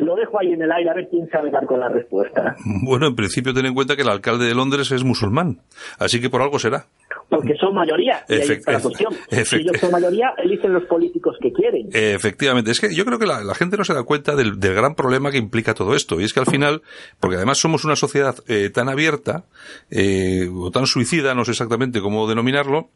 Lo 0.00 0.16
dejo 0.16 0.40
ahí 0.40 0.52
en 0.52 0.62
el 0.62 0.72
aire 0.72 0.90
a 0.90 0.94
ver 0.94 1.08
quién 1.08 1.28
sabe 1.28 1.50
dar 1.50 1.66
con 1.66 1.78
la 1.78 1.88
respuesta. 1.88 2.56
Bueno, 2.82 3.06
en 3.06 3.14
principio 3.14 3.54
ten 3.54 3.66
en 3.66 3.74
cuenta 3.74 3.94
que 3.94 4.02
el 4.02 4.08
alcalde 4.08 4.46
de 4.46 4.54
Londres 4.54 4.90
es 4.90 5.04
musulmán, 5.04 5.58
así 5.98 6.20
que 6.20 6.30
por 6.30 6.42
algo 6.42 6.58
será 6.58 6.86
porque 7.28 7.54
son 7.60 7.74
mayoría. 7.74 8.24
Y 8.28 8.34
ahí 8.34 8.40
está 8.40 8.72
la 8.72 8.80
cuestión. 8.80 9.14
Si 9.44 9.56
ellos 9.56 9.76
son 9.80 9.90
mayoría, 9.90 10.34
eligen 10.38 10.72
los 10.72 10.84
políticos 10.84 11.36
que 11.40 11.52
quieren. 11.52 11.88
Efectivamente. 11.92 12.70
Es 12.70 12.80
que 12.80 12.94
yo 12.94 13.04
creo 13.04 13.18
que 13.18 13.26
la, 13.26 13.54
gente 13.54 13.76
no 13.76 13.84
se 13.84 13.94
da 13.94 14.02
cuenta 14.02 14.36
del, 14.36 14.56
gran 14.56 14.94
problema 14.94 15.30
que 15.30 15.38
implica 15.38 15.74
todo 15.74 15.94
esto. 15.94 16.20
Y 16.20 16.24
es 16.24 16.32
que 16.32 16.40
al 16.40 16.46
final, 16.46 16.82
porque 17.20 17.36
además 17.36 17.58
somos 17.58 17.84
una 17.84 17.96
sociedad 17.96 18.36
eh, 18.48 18.70
tan 18.70 18.88
abierta, 18.88 19.44
eh, 19.90 20.48
o 20.52 20.70
tan 20.70 20.86
suicida, 20.86 21.34
no 21.34 21.44
sé 21.44 21.52
exactamente 21.52 22.00
cómo 22.00 22.28
denominarlo, 22.28 22.90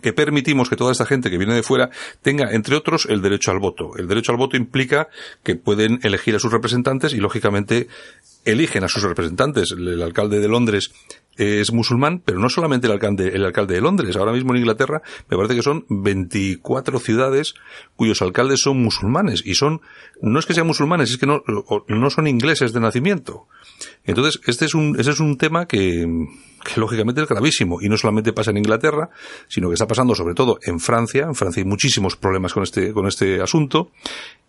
que 0.00 0.12
permitimos 0.12 0.70
que 0.70 0.76
toda 0.76 0.92
esta 0.92 1.04
gente 1.04 1.30
que 1.30 1.38
viene 1.38 1.54
de 1.54 1.62
fuera 1.62 1.90
tenga, 2.22 2.52
entre 2.52 2.76
otros, 2.76 3.06
el 3.10 3.20
derecho 3.20 3.50
al 3.50 3.58
voto. 3.58 3.96
El 3.96 4.08
derecho 4.08 4.32
al 4.32 4.38
voto 4.38 4.56
implica 4.56 5.08
que 5.42 5.56
pueden 5.56 5.98
elegir 6.02 6.34
a 6.34 6.38
sus 6.38 6.52
representantes 6.52 7.12
y, 7.12 7.18
lógicamente, 7.18 7.88
eligen 8.44 8.84
a 8.84 8.88
sus 8.88 9.02
representantes. 9.02 9.72
El, 9.72 10.00
alcalde 10.02 10.40
de 10.40 10.48
Londres 10.48 10.92
es 11.36 11.72
musulmán, 11.72 12.22
pero 12.24 12.38
no 12.38 12.48
solamente 12.48 12.86
el 12.86 12.92
alcalde, 12.92 13.28
el 13.28 13.44
alcalde 13.44 13.74
de 13.74 13.80
Londres. 13.80 14.16
Ahora 14.16 14.32
mismo 14.32 14.52
en 14.52 14.60
Inglaterra 14.60 15.02
me 15.28 15.36
parece 15.36 15.54
que 15.54 15.62
son 15.62 15.86
24 15.88 16.98
ciudades 16.98 17.54
cuyos 17.96 18.20
alcaldes 18.22 18.60
son 18.60 18.82
musulmanes. 18.82 19.42
Y 19.44 19.54
son, 19.54 19.80
no 20.20 20.38
es 20.38 20.46
que 20.46 20.54
sean 20.54 20.66
musulmanes, 20.66 21.10
es 21.10 21.18
que 21.18 21.26
no, 21.26 21.42
no 21.88 22.10
son 22.10 22.26
ingleses 22.26 22.72
de 22.72 22.80
nacimiento. 22.80 23.46
Entonces, 24.04 24.40
este 24.46 24.66
es 24.66 24.74
un, 24.74 24.98
ese 24.98 25.10
es 25.10 25.20
un 25.20 25.38
tema 25.38 25.66
que, 25.66 26.06
que 26.64 26.80
lógicamente 26.80 27.22
es 27.22 27.28
gravísimo. 27.28 27.80
Y 27.80 27.88
no 27.88 27.96
solamente 27.96 28.32
pasa 28.32 28.50
en 28.50 28.58
Inglaterra, 28.58 29.10
sino 29.48 29.68
que 29.68 29.74
está 29.74 29.86
pasando 29.86 30.14
sobre 30.14 30.34
todo 30.34 30.58
en 30.62 30.80
Francia. 30.80 31.24
En 31.24 31.34
Francia 31.34 31.62
hay 31.62 31.68
muchísimos 31.68 32.16
problemas 32.16 32.52
con 32.52 32.62
este, 32.62 32.92
con 32.92 33.06
este 33.06 33.40
asunto. 33.40 33.90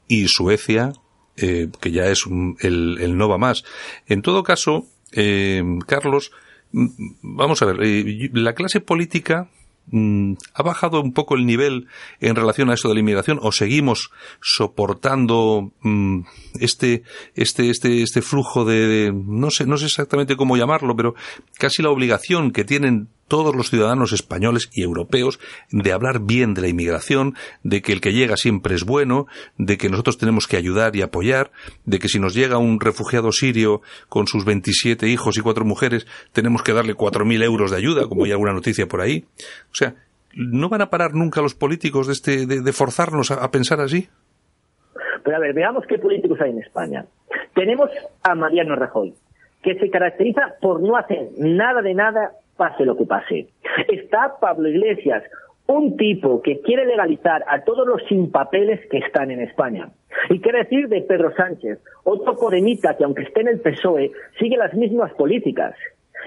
Y 0.08 0.28
Suecia, 0.28 0.92
eh, 1.38 1.70
que 1.80 1.92
ya 1.92 2.08
es 2.08 2.26
el, 2.60 2.98
el 3.00 3.18
no 3.18 3.30
va 3.30 3.38
más. 3.38 3.64
En 4.08 4.22
todo 4.22 4.44
caso, 4.44 4.86
eh, 5.14 5.64
Carlos, 5.88 6.32
vamos 6.74 7.62
a 7.62 7.66
ver, 7.66 7.78
eh, 7.84 8.30
la 8.34 8.54
clase 8.54 8.82
política 8.82 9.48
mm, 9.88 10.34
ha 10.54 10.64
bajado 10.64 11.02
un 11.02 11.14
poco 11.14 11.36
el 11.36 11.46
nivel 11.46 11.88
en 12.20 12.36
relación 12.36 12.70
a 12.70 12.74
eso 12.74 12.88
de 12.88 12.96
la 12.96 13.00
inmigración 13.00 13.40
o 13.42 13.52
seguimos 13.52 14.10
soportando 14.42 15.72
mm, 15.82 16.22
este 16.60 17.04
este 17.36 17.70
este 17.70 18.02
este 18.02 18.22
flujo 18.22 18.66
de, 18.66 19.14
no 19.14 19.52
sé 19.52 19.66
no 19.66 19.78
sé 19.78 19.86
exactamente 19.86 20.36
cómo 20.36 20.58
llamarlo 20.58 20.96
pero 20.96 21.16
casi 21.58 21.84
la 21.84 21.92
obligación 21.92 22.52
que 22.52 22.64
tienen 22.64 23.08
todos 23.34 23.56
los 23.56 23.72
ciudadanos 23.72 24.14
españoles 24.14 24.70
y 24.74 24.84
europeos 24.84 25.40
de 25.72 25.92
hablar 25.92 26.20
bien 26.20 26.54
de 26.54 26.62
la 26.62 26.68
inmigración, 26.68 27.34
de 27.64 27.82
que 27.82 27.92
el 27.92 28.00
que 28.00 28.14
llega 28.14 28.38
siempre 28.38 28.76
es 28.76 28.86
bueno, 28.86 29.26
de 29.58 29.80
que 29.80 29.90
nosotros 29.90 30.20
tenemos 30.20 30.46
que 30.46 30.56
ayudar 30.56 30.96
y 30.96 31.02
apoyar, 31.02 31.50
de 31.84 31.98
que 31.98 32.10
si 32.10 32.20
nos 32.20 32.36
llega 32.36 32.60
un 32.60 32.80
refugiado 32.80 33.32
sirio 33.32 33.82
con 34.08 34.28
sus 34.28 34.46
27 34.46 35.08
hijos 35.08 35.36
y 35.36 35.42
cuatro 35.42 35.66
mujeres, 35.66 36.06
tenemos 36.32 36.62
que 36.62 36.74
darle 36.74 36.94
4.000 36.94 37.44
euros 37.44 37.72
de 37.72 37.78
ayuda, 37.78 38.08
como 38.08 38.26
hay 38.26 38.34
alguna 38.34 38.54
noticia 38.54 38.86
por 38.86 39.02
ahí. 39.02 39.26
O 39.72 39.74
sea, 39.74 39.96
¿no 40.36 40.70
van 40.70 40.84
a 40.84 40.92
parar 40.92 41.16
nunca 41.16 41.42
los 41.42 41.56
políticos 41.56 42.06
de, 42.06 42.14
este, 42.14 42.46
de, 42.46 42.72
forzarnos 42.72 43.32
a 43.32 43.50
pensar 43.50 43.82
así? 43.82 44.10
Pero 45.24 45.38
a 45.38 45.40
ver, 45.40 45.56
veamos 45.56 45.86
qué 45.90 45.98
políticos 45.98 46.40
hay 46.40 46.52
en 46.52 46.60
España. 46.60 47.06
Tenemos 47.56 47.90
a 48.22 48.36
Mariano 48.36 48.76
Rajoy, 48.76 49.16
que 49.64 49.74
se 49.80 49.90
caracteriza 49.90 50.54
por 50.62 50.84
no 50.84 50.98
hacer 50.98 51.30
nada 51.40 51.82
de 51.82 51.96
nada, 51.96 52.34
pase 52.58 52.86
lo 52.86 52.98
que 52.98 53.06
pase. 53.06 53.48
Está 53.88 54.38
Pablo 54.40 54.70
Iglesias, 54.70 55.24
un 55.68 55.96
tipo 55.98 56.42
que 56.42 56.62
quiere 56.62 56.86
legalizar 56.86 57.44
a 57.48 57.64
todos 57.64 57.88
los 57.88 58.02
sin 58.08 58.32
papeles 58.32 58.80
que 58.90 58.98
están 58.98 59.32
en 59.32 59.42
España. 59.42 59.90
Y 60.30 60.40
qué 60.40 60.52
decir 60.52 60.88
de 60.90 61.02
Pedro 61.02 61.34
Sánchez, 61.36 61.80
otro 62.04 62.36
podemita 62.36 62.96
que 62.98 63.04
aunque 63.04 63.24
esté 63.24 63.42
en 63.42 63.48
el 63.48 63.60
PSOE, 63.62 64.12
sigue 64.40 64.58
las 64.58 64.74
mismas 64.74 65.14
políticas. 65.14 65.76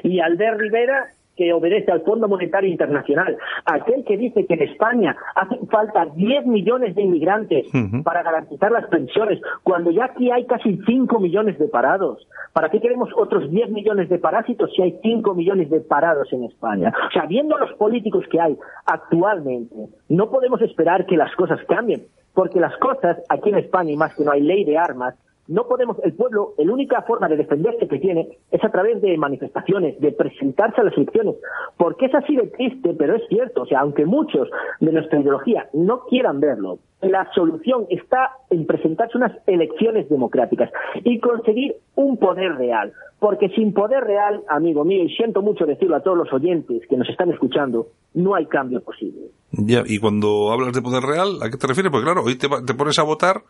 Y 0.03 0.21
Albert 0.21 0.59
Rivera, 0.59 1.07
que 1.37 1.53
obedece 1.53 1.93
al 1.93 2.03
Fondo 2.03 2.29
Monetario 2.29 2.71
Internacional, 2.71 3.37
aquel 3.65 4.05
que 4.05 4.17
dice 4.17 4.47
que 4.47 4.55
en 4.55 4.63
España 4.63 5.17
hacen 5.35 5.67
falta 5.69 6.07
10 6.07 6.47
millones 6.47 6.95
de 6.95 7.03
inmigrantes 7.03 7.67
para 8.05 8.23
garantizar 8.23 8.73
las 8.73 8.87
pensiones, 8.87 9.41
cuando 9.63 9.91
ya 9.91 10.07
aquí 10.07 10.31
hay 10.31 10.47
casi 10.47 10.79
5 10.87 11.21
millones 11.21 11.59
de 11.59 11.69
parados. 11.69 12.27
¿Para 12.53 12.71
qué 12.71 12.81
queremos 12.81 13.11
otros 13.17 13.51
10 13.51 13.71
millones 13.71 14.09
de 14.09 14.19
parásitos 14.19 14.71
si 14.75 14.83
hay 14.83 14.99
5 15.03 15.35
millones 15.35 15.71
de 15.71 15.81
parados 15.81 16.33
en 16.33 16.45
España? 16.45 16.93
O 17.09 17.13
sea, 17.13 17.27
viendo 17.27 17.59
los 17.59 17.73
políticos 17.75 18.25
que 18.31 18.41
hay 18.41 18.57
actualmente, 18.87 19.75
no 20.09 20.31
podemos 20.31 20.63
esperar 20.63 21.07
que 21.07 21.17
las 21.17 21.35
cosas 21.37 21.61
cambien, 21.69 22.05
porque 22.33 22.61
las 22.61 22.77
cosas 22.79 23.19
aquí 23.29 23.51
en 23.51 23.59
España, 23.59 23.93
y 23.93 23.97
más 23.97 24.15
que 24.15 24.25
no 24.25 24.33
hay 24.33 24.41
ley 24.41 24.65
de 24.65 24.79
armas, 24.79 25.15
no 25.49 25.67
podemos, 25.67 25.97
el 26.03 26.15
pueblo, 26.15 26.55
la 26.59 26.73
única 26.73 27.03
forma 27.03 27.29
de 27.29 27.37
defenderse 27.37 27.87
que 27.89 27.99
tiene 27.99 28.29
es 28.51 28.65
a 28.65 28.71
través 28.71 29.01
de 29.01 29.17
manifestaciones, 29.17 29.99
de 30.01 30.13
presentarse 30.13 30.81
a 30.81 30.85
las 30.85 30.97
elecciones, 30.97 31.37
porque 31.77 32.07
es 32.07 32.15
así 32.15 32.37
de 32.37 32.49
triste, 32.49 32.95
pero 32.99 33.17
es 33.17 33.23
cierto, 33.29 33.63
o 33.63 33.67
sea, 33.67 33.81
aunque 33.81 34.07
muchos 34.07 34.49
de 34.81 34.93
nuestra 34.93 35.21
ideología 35.21 35.69
no 35.73 36.05
quieran 36.05 36.41
verlo, 36.41 36.79
la 37.03 37.31
solución 37.35 37.87
está 37.91 38.31
en 38.51 38.67
presentarse 38.67 39.19
unas 39.19 39.33
elecciones 39.47 40.09
democráticas 40.09 40.71
y 41.05 41.21
conseguir 41.21 41.77
un 41.95 42.17
poder 42.17 42.57
real, 42.57 42.93
porque 43.19 43.49
sin 43.51 43.73
poder 43.73 44.05
real, 44.05 44.43
amigo 44.49 44.85
mío, 44.85 45.05
y 45.05 45.15
siento 45.15 45.41
mucho 45.43 45.65
decirlo 45.65 45.97
a 45.97 46.03
todos 46.03 46.19
los 46.19 46.33
oyentes 46.33 46.83
que 46.89 46.97
nos 46.97 47.09
están 47.09 47.31
escuchando, 47.31 47.89
no 48.15 48.35
hay 48.35 48.47
cambio 48.47 48.83
posible. 48.83 49.31
Ya, 49.53 49.83
y 49.87 49.99
cuando 49.99 50.53
hablas 50.53 50.75
de 50.75 50.83
poder 50.83 51.03
real, 51.03 51.39
¿a 51.43 51.51
qué 51.51 51.57
te 51.57 51.67
refieres? 51.67 51.91
Porque 51.91 52.05
claro, 52.05 52.23
hoy 52.25 52.37
te, 52.37 52.49
te 52.49 52.75
pones 52.75 52.99
a 52.99 53.05
votar 53.05 53.43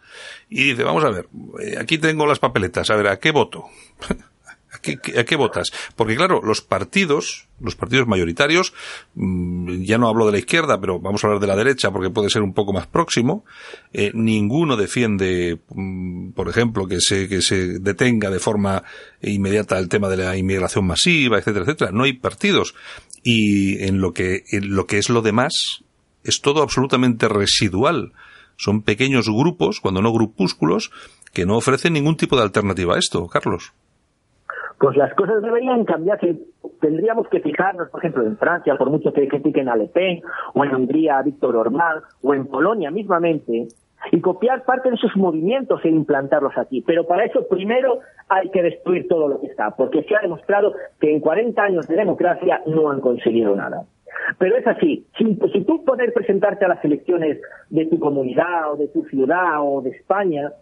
y 0.49 0.71
dices, 0.71 0.85
vamos 0.85 1.05
a 1.05 1.11
ver, 1.11 1.27
eh, 1.61 1.77
aquí 1.81 1.99
tengo 1.99 2.27
las 2.27 2.39
papeletas, 2.39 2.91
a 2.91 2.97
ver, 2.97 3.09
¿a 3.09 3.19
qué 3.19 3.33
voto? 3.33 3.65
¿A 4.93 5.25
qué, 5.25 5.37
votas? 5.37 5.73
Porque 5.95 6.17
claro, 6.17 6.41
los 6.43 6.61
partidos, 6.63 7.49
los 7.61 7.77
partidos 7.77 8.07
mayoritarios, 8.07 8.73
mm, 9.15 9.83
ya 9.83 9.99
no 9.99 10.09
hablo 10.09 10.27
de 10.27 10.33
la 10.33 10.39
izquierda, 10.39 10.81
pero 10.81 11.01
vamos 11.01 11.23
a 11.23 11.27
hablar 11.27 11.41
de 11.41 11.47
la 11.47 11.57
derecha 11.57 11.91
porque 11.91 12.11
puede 12.11 12.31
ser 12.31 12.43
un 12.43 12.55
poco 12.55 12.73
más 12.73 12.87
próximo, 12.87 13.45
eh, 13.93 14.11
ninguno 14.15 14.77
defiende, 14.77 15.59
mm, 15.69 16.31
por 16.31 16.49
ejemplo, 16.49 16.87
que 16.87 17.01
se, 17.01 17.29
que 17.29 17.43
se 17.43 17.79
detenga 17.79 18.31
de 18.31 18.39
forma 18.39 18.83
inmediata 19.23 19.79
el 19.79 19.89
tema 19.89 20.09
de 20.09 20.17
la 20.19 20.37
inmigración 20.37 20.87
masiva, 20.87 21.39
etcétera, 21.39 21.65
etcétera. 21.65 21.91
No 21.93 22.05
hay 22.05 22.15
partidos. 22.15 22.75
Y 23.23 23.83
en 23.85 24.01
lo 24.01 24.13
que, 24.13 24.45
en 24.51 24.75
lo 24.75 24.87
que 24.87 24.99
es 24.99 25.09
lo 25.09 25.21
demás, 25.23 25.83
es 26.23 26.41
todo 26.41 26.63
absolutamente 26.63 27.29
residual. 27.29 28.13
Son 28.57 28.83
pequeños 28.83 29.27
grupos, 29.29 29.81
cuando 29.81 30.03
no 30.03 30.13
grupúsculos, 30.13 30.91
que 31.33 31.47
no 31.47 31.57
ofrecen 31.57 31.93
ningún 31.93 32.17
tipo 32.17 32.37
de 32.37 32.43
alternativa 32.43 32.95
a 32.95 32.99
esto, 32.99 33.27
Carlos. 33.27 33.73
Pues 34.79 34.97
las 34.97 35.15
cosas 35.15 35.43
deberían 35.43 35.85
cambiar. 35.85 36.19
Tendríamos 36.81 37.29
que 37.29 37.41
fijarnos, 37.41 37.89
por 37.89 38.01
ejemplo, 38.01 38.25
en 38.25 38.37
Francia, 38.37 38.77
por 38.77 38.91
mucho 38.91 39.13
que 39.13 39.29
critiquen 39.29 39.69
a 39.69 39.77
Le 39.77 39.89
Pen, 39.89 40.21
o 40.55 40.65
en 40.65 40.75
Hungría 40.75 41.19
a 41.19 41.23
Víctor 41.23 41.57
Orbán, 41.57 42.03
o 42.23 42.35
en 42.35 42.47
Polonia 42.47 42.91
mismamente, 42.91 43.69
y 44.13 44.21
copiar 44.21 44.65
parte 44.65 44.91
de 44.91 44.97
esos 44.97 45.17
movimientos 45.17 45.85
e 45.85 45.89
implantarlos 45.89 46.57
aquí. 46.59 46.83
Pero 46.87 47.07
para 47.07 47.25
eso 47.25 47.47
primero 47.49 48.01
hay 48.29 48.51
que 48.51 48.63
destruir 48.63 49.09
todo 49.09 49.29
lo 49.29 49.41
que 49.41 49.47
está, 49.47 49.71
porque 49.71 50.03
se 50.03 50.15
ha 50.15 50.21
demostrado 50.21 50.75
que 51.01 51.11
en 51.11 51.21
40 51.21 51.63
años 51.63 51.89
de 51.89 51.97
democracia 51.97 52.63
no 52.67 52.91
han 52.91 53.01
conseguido 53.01 53.57
nada. 53.57 53.85
Pero 54.39 54.57
es 54.57 54.67
así, 54.67 55.07
si, 55.17 55.39
si 55.53 55.65
tú 55.65 55.85
poder 55.85 56.13
presentarte 56.13 56.65
a 56.65 56.69
las 56.69 56.85
elecciones 56.85 57.41
de 57.71 57.87
tu 57.87 57.99
comunidad 57.99 58.73
o 58.73 58.77
de 58.77 58.89
tu 58.89 59.05
ciudad 59.05 59.61
o 59.61 59.81
de 59.83 59.91
España, 59.91 60.53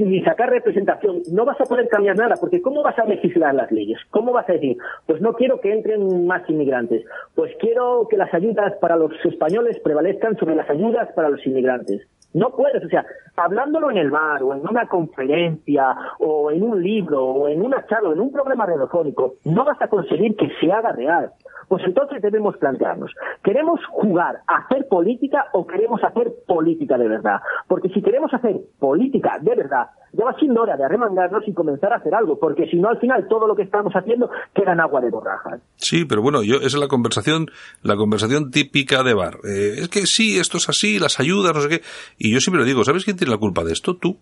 ni 0.00 0.22
sacar 0.22 0.50
representación, 0.50 1.22
no 1.32 1.44
vas 1.44 1.60
a 1.60 1.64
poder 1.64 1.88
cambiar 1.88 2.16
nada, 2.16 2.36
porque 2.40 2.62
¿cómo 2.62 2.82
vas 2.82 2.98
a 2.98 3.04
legislar 3.04 3.54
las 3.54 3.70
leyes? 3.70 3.98
¿Cómo 4.10 4.32
vas 4.32 4.48
a 4.48 4.52
decir, 4.52 4.76
pues 5.06 5.20
no 5.20 5.34
quiero 5.34 5.60
que 5.60 5.72
entren 5.72 6.26
más 6.26 6.48
inmigrantes, 6.48 7.04
pues 7.34 7.52
quiero 7.60 8.06
que 8.08 8.16
las 8.16 8.32
ayudas 8.34 8.74
para 8.80 8.96
los 8.96 9.12
españoles 9.24 9.78
prevalezcan 9.80 10.36
sobre 10.36 10.56
las 10.56 10.68
ayudas 10.70 11.10
para 11.14 11.28
los 11.28 11.44
inmigrantes? 11.46 12.06
No 12.32 12.50
puedes, 12.50 12.84
o 12.84 12.88
sea, 12.88 13.04
hablándolo 13.36 13.90
en 13.90 13.98
el 13.98 14.10
bar 14.10 14.42
o 14.42 14.54
en 14.54 14.60
una 14.68 14.86
conferencia 14.86 15.96
o 16.18 16.50
en 16.50 16.62
un 16.62 16.82
libro 16.82 17.24
o 17.24 17.48
en 17.48 17.62
una 17.62 17.84
charla 17.86 18.10
o 18.10 18.12
en 18.12 18.20
un 18.20 18.32
programa 18.32 18.66
radiofónico, 18.66 19.34
no 19.44 19.64
vas 19.64 19.80
a 19.80 19.88
conseguir 19.88 20.36
que 20.36 20.48
se 20.60 20.72
haga 20.72 20.92
real. 20.92 21.32
Pues 21.68 21.84
entonces 21.84 22.20
debemos 22.20 22.56
plantearnos, 22.56 23.12
¿queremos 23.44 23.78
jugar 23.92 24.40
a 24.48 24.56
hacer 24.56 24.88
política 24.88 25.46
o 25.52 25.64
queremos 25.64 26.02
hacer 26.02 26.32
política 26.46 26.98
de 26.98 27.06
verdad? 27.06 27.40
Porque 27.68 27.88
si 27.90 28.02
queremos 28.02 28.34
hacer 28.34 28.56
política 28.80 29.38
de 29.40 29.54
verdad, 29.54 29.86
ya 30.12 30.24
va 30.24 30.34
siendo 30.38 30.62
hora 30.62 30.76
de 30.76 30.84
arremangarnos 30.84 31.46
y 31.46 31.54
comenzar 31.54 31.92
a 31.92 31.96
hacer 31.96 32.14
algo, 32.14 32.38
porque 32.38 32.66
si 32.66 32.76
no 32.76 32.88
al 32.88 32.98
final 32.98 33.28
todo 33.28 33.46
lo 33.46 33.54
que 33.54 33.62
estamos 33.62 33.92
haciendo 33.94 34.28
queda 34.52 34.72
en 34.72 34.80
agua 34.80 35.00
de 35.00 35.10
borrajas. 35.10 35.60
Sí, 35.76 36.04
pero 36.04 36.22
bueno, 36.22 36.42
yo 36.42 36.56
esa 36.56 36.66
es 36.66 36.80
la 36.80 36.88
conversación, 36.88 37.46
la 37.82 37.96
conversación 37.96 38.50
típica 38.50 39.02
de 39.04 39.14
bar. 39.14 39.34
Eh, 39.44 39.74
es 39.82 39.88
que 39.88 40.06
sí, 40.06 40.38
esto 40.38 40.56
es 40.56 40.68
así, 40.68 40.98
las 40.98 41.20
ayudas, 41.20 41.54
no 41.54 41.60
sé 41.60 41.68
qué. 41.68 41.80
Y 42.22 42.30
yo 42.30 42.40
siempre 42.40 42.60
lo 42.60 42.66
digo, 42.66 42.84
¿sabes 42.84 43.04
quién 43.04 43.16
tiene 43.16 43.30
la 43.32 43.38
culpa 43.38 43.64
de 43.64 43.72
esto? 43.72 43.96
Tú. 43.96 44.18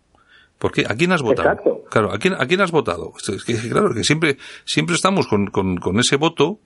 Porque 0.59 0.85
¿a 0.89 0.95
quién 0.95 1.11
has 1.11 1.21
votado? 1.21 1.85
Claro, 1.91 2.13
¿a 2.13 2.19
quién, 2.19 2.35
¿a 2.35 2.47
quién 2.47 2.61
has 2.61 2.71
votado? 2.71 3.13
Es 3.17 3.43
que, 3.45 3.57
claro, 3.69 3.93
que 3.93 4.05
siempre, 4.05 4.39
siempre 4.65 4.95
estamos 4.95 5.27
con, 5.27 5.49
con, 5.49 5.79
con 5.79 5.99
ese 5.99 6.17
voto 6.17 6.61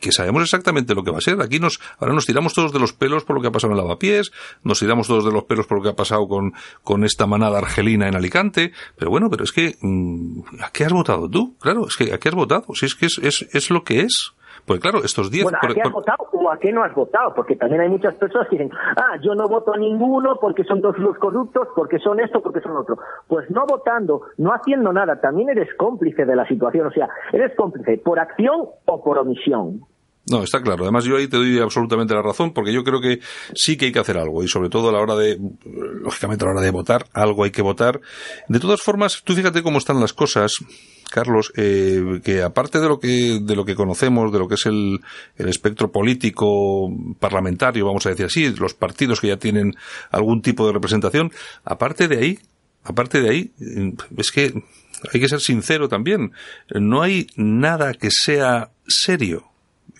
que, 0.00 0.12
sabemos 0.12 0.42
exactamente 0.42 0.94
lo 0.94 1.04
que 1.04 1.10
va 1.10 1.18
a 1.18 1.20
ser. 1.20 1.40
Aquí 1.42 1.58
nos, 1.58 1.78
ahora 1.98 2.14
nos 2.14 2.24
tiramos 2.24 2.54
todos 2.54 2.72
de 2.72 2.78
los 2.78 2.94
pelos 2.94 3.24
por 3.24 3.36
lo 3.36 3.42
que 3.42 3.48
ha 3.48 3.50
pasado 3.52 3.72
en 3.72 3.78
Lavapiés, 3.78 4.32
nos 4.64 4.78
tiramos 4.78 5.08
todos 5.08 5.26
de 5.26 5.32
los 5.32 5.44
pelos 5.44 5.66
por 5.66 5.78
lo 5.78 5.82
que 5.82 5.90
ha 5.90 5.96
pasado 5.96 6.26
con, 6.26 6.54
con 6.82 7.04
esta 7.04 7.26
manada 7.26 7.58
argelina 7.58 8.08
en 8.08 8.16
Alicante, 8.16 8.72
pero 8.96 9.10
bueno, 9.10 9.28
pero 9.28 9.44
es 9.44 9.52
que, 9.52 9.76
mm, 9.80 10.40
¿a 10.62 10.70
qué 10.70 10.84
has 10.84 10.92
votado 10.92 11.28
tú? 11.28 11.54
Claro, 11.60 11.86
es 11.86 11.96
que, 11.96 12.14
¿a 12.14 12.18
qué 12.18 12.30
has 12.30 12.34
votado? 12.34 12.64
Si 12.74 12.86
es 12.86 12.94
que 12.94 13.06
es, 13.06 13.18
es, 13.18 13.46
es 13.52 13.70
lo 13.70 13.84
que 13.84 14.00
es. 14.00 14.32
Pues 14.68 14.80
claro, 14.80 14.98
estos 15.02 15.30
10... 15.30 15.44
Bueno, 15.44 15.58
¿a 15.62 15.66
qué 15.66 15.80
has 15.80 15.90
votado 15.90 16.28
o 16.30 16.50
a 16.50 16.58
qué 16.58 16.70
no 16.70 16.84
has 16.84 16.94
votado? 16.94 17.32
Porque 17.34 17.56
también 17.56 17.80
hay 17.80 17.88
muchas 17.88 18.14
personas 18.16 18.48
que 18.48 18.58
dicen, 18.58 18.70
ah, 18.96 19.16
yo 19.22 19.34
no 19.34 19.48
voto 19.48 19.72
a 19.72 19.78
ninguno 19.78 20.36
porque 20.38 20.62
son 20.64 20.82
todos 20.82 20.98
los 20.98 21.16
corruptos, 21.16 21.68
porque 21.74 21.98
son 21.98 22.20
esto, 22.20 22.42
porque 22.42 22.60
son 22.60 22.76
otro. 22.76 22.98
Pues 23.26 23.50
no 23.50 23.64
votando, 23.66 24.20
no 24.36 24.52
haciendo 24.52 24.92
nada, 24.92 25.22
también 25.22 25.48
eres 25.48 25.74
cómplice 25.76 26.26
de 26.26 26.36
la 26.36 26.46
situación. 26.46 26.86
O 26.86 26.90
sea, 26.90 27.08
eres 27.32 27.56
cómplice 27.56 27.96
por 28.04 28.18
acción 28.18 28.68
o 28.84 29.02
por 29.02 29.16
omisión. 29.16 29.80
No, 30.30 30.42
está 30.42 30.60
claro. 30.62 30.84
Además, 30.84 31.04
yo 31.04 31.16
ahí 31.16 31.26
te 31.26 31.36
doy 31.36 31.58
absolutamente 31.58 32.14
la 32.14 32.22
razón, 32.22 32.52
porque 32.52 32.72
yo 32.72 32.84
creo 32.84 33.00
que 33.00 33.20
sí 33.54 33.76
que 33.76 33.86
hay 33.86 33.92
que 33.92 33.98
hacer 33.98 34.18
algo, 34.18 34.42
y 34.42 34.48
sobre 34.48 34.68
todo 34.68 34.90
a 34.90 34.92
la 34.92 35.00
hora 35.00 35.16
de, 35.16 35.38
lógicamente 36.02 36.44
a 36.44 36.48
la 36.48 36.52
hora 36.52 36.60
de 36.62 36.70
votar, 36.70 37.06
algo 37.12 37.44
hay 37.44 37.50
que 37.50 37.62
votar. 37.62 38.00
De 38.48 38.60
todas 38.60 38.82
formas, 38.82 39.22
tú 39.24 39.34
fíjate 39.34 39.62
cómo 39.62 39.78
están 39.78 40.00
las 40.00 40.12
cosas, 40.12 40.52
Carlos, 41.10 41.52
eh, 41.56 42.20
que 42.22 42.42
aparte 42.42 42.80
de 42.80 42.88
lo 42.88 43.00
que, 43.00 43.40
de 43.42 43.56
lo 43.56 43.64
que 43.64 43.74
conocemos, 43.74 44.30
de 44.30 44.38
lo 44.38 44.48
que 44.48 44.56
es 44.56 44.66
el, 44.66 45.00
el 45.36 45.48
espectro 45.48 45.90
político 45.90 46.90
parlamentario, 47.18 47.86
vamos 47.86 48.04
a 48.06 48.10
decir 48.10 48.26
así, 48.26 48.54
los 48.54 48.74
partidos 48.74 49.20
que 49.20 49.28
ya 49.28 49.38
tienen 49.38 49.74
algún 50.10 50.42
tipo 50.42 50.66
de 50.66 50.74
representación, 50.74 51.32
aparte 51.64 52.08
de 52.08 52.18
ahí, 52.18 52.38
aparte 52.84 53.22
de 53.22 53.30
ahí, 53.30 53.52
es 54.16 54.32
que 54.32 54.52
hay 55.12 55.20
que 55.20 55.28
ser 55.28 55.40
sincero 55.40 55.88
también, 55.88 56.32
no 56.68 57.02
hay 57.02 57.28
nada 57.36 57.94
que 57.94 58.10
sea 58.10 58.70
serio. 58.86 59.47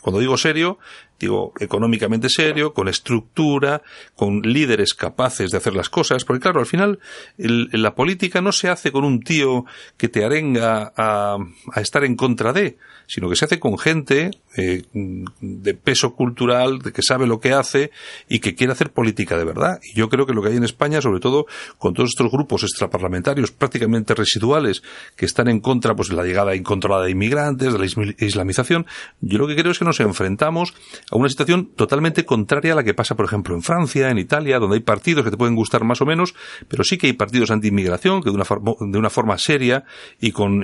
Cuando 0.01 0.21
digo 0.21 0.37
serio, 0.37 0.79
digo, 1.19 1.53
económicamente 1.59 2.29
serio, 2.29 2.73
con 2.73 2.89
estructura, 2.89 3.83
con 4.15 4.43
líderes 4.43 4.95
capaces 4.95 5.51
de 5.51 5.57
hacer 5.59 5.75
las 5.75 5.91
cosas, 5.91 6.25
porque 6.25 6.43
claro, 6.43 6.61
al 6.61 6.67
final 6.67 6.99
la 7.37 7.95
política 7.95 8.41
no 8.41 8.53
se 8.53 8.69
hace 8.69 8.93
con 8.93 9.05
un 9.05 9.23
tío 9.23 9.65
que 9.97 10.09
te 10.09 10.25
arenga 10.25 10.93
a, 10.97 11.37
a 11.73 11.81
estar 11.81 12.05
en 12.05 12.17
contra 12.17 12.53
de, 12.53 12.79
sino 13.09 13.29
que 13.29 13.37
se 13.37 13.47
hace 13.47 13.59
con 13.59 13.79
gente 13.79 14.31
eh, 14.57 14.83
de 14.93 15.75
peso 15.75 16.15
cultural, 16.15 16.81
de 16.81 16.93
que 16.93 17.03
sabe 17.03 17.27
lo 17.27 17.41
que 17.41 17.53
hace 17.53 17.91
y 18.29 18.41
que 18.41 18.55
quiere 18.55 18.73
hacer 18.73 18.93
política 18.93 19.37
de 19.37 19.45
verdad. 19.45 19.81
Y 19.83 19.97
yo 19.97 20.09
creo 20.09 20.27
que 20.27 20.35
lo 20.35 20.43
que 20.43 20.51
hay 20.51 20.57
en 20.57 20.65
España, 20.65 21.01
sobre 21.01 21.19
todo 21.19 21.47
con 21.79 21.95
todos 21.95 22.11
estos 22.11 22.31
grupos 22.31 22.63
extraparlamentarios 22.65 23.51
prácticamente 23.51 24.15
residuales 24.15 24.83
que 25.17 25.25
están 25.25 25.49
en 25.49 25.61
contra 25.61 25.97
pues 25.97 26.09
de 26.09 26.17
la 26.17 26.25
llegada 26.25 26.55
incontrolada 26.55 27.05
de 27.05 27.13
inmigrantes, 27.13 27.73
de 27.73 27.79
la 27.79 27.87
islamización, 28.19 28.87
yo 29.21 29.39
lo 29.39 29.49
que 29.49 29.57
creo 29.57 29.73
es 29.73 29.79
que 29.79 29.87
nos 29.87 30.01
enfrentamos 30.01 30.75
a 31.11 31.17
una 31.17 31.29
situación 31.29 31.71
totalmente 31.75 32.25
contraria 32.25 32.73
a 32.73 32.77
la 32.77 32.85
que 32.85 32.95
pasa, 32.95 33.17
por 33.17 33.25
ejemplo, 33.25 33.55
en 33.55 33.63
Francia, 33.63 34.11
en 34.11 34.19
Italia, 34.19 34.59
donde 34.59 34.77
hay 34.77 34.83
partidos 34.83 35.25
que 35.25 35.31
te 35.31 35.37
pueden 35.37 35.55
gustar 35.55 35.85
más 35.85 36.01
o 36.01 36.07
menos, 36.07 36.35
pero 36.69 36.85
sí 36.85 36.99
que 36.99 37.07
hay 37.07 37.13
partidos 37.15 37.51
anti-inmigración 37.51 38.23
que 38.23 38.31
de 38.31 38.37
una, 38.37 38.45
forma, 38.45 38.73
de 38.81 38.99
una 38.99 39.11
forma 39.11 39.39
seria 39.39 39.85
y, 40.21 40.33
con, 40.33 40.63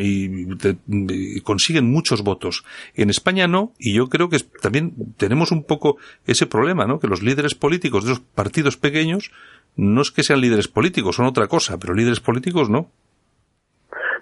consiguen 1.42 1.90
muchos 1.90 2.22
votos 2.22 2.64
en 2.94 3.10
España 3.10 3.46
no, 3.46 3.72
y 3.78 3.94
yo 3.94 4.08
creo 4.08 4.28
que 4.28 4.38
también 4.60 4.94
tenemos 5.16 5.50
un 5.52 5.64
poco 5.64 5.96
ese 6.26 6.46
problema, 6.46 6.86
¿no? 6.86 6.98
Que 6.98 7.08
los 7.08 7.22
líderes 7.22 7.54
políticos 7.54 8.04
de 8.04 8.12
esos 8.12 8.24
partidos 8.34 8.76
pequeños 8.76 9.30
no 9.76 10.02
es 10.02 10.10
que 10.10 10.22
sean 10.22 10.40
líderes 10.40 10.68
políticos, 10.68 11.16
son 11.16 11.26
otra 11.26 11.48
cosa, 11.48 11.78
pero 11.78 11.94
líderes 11.94 12.20
políticos 12.20 12.70
no. 12.70 12.90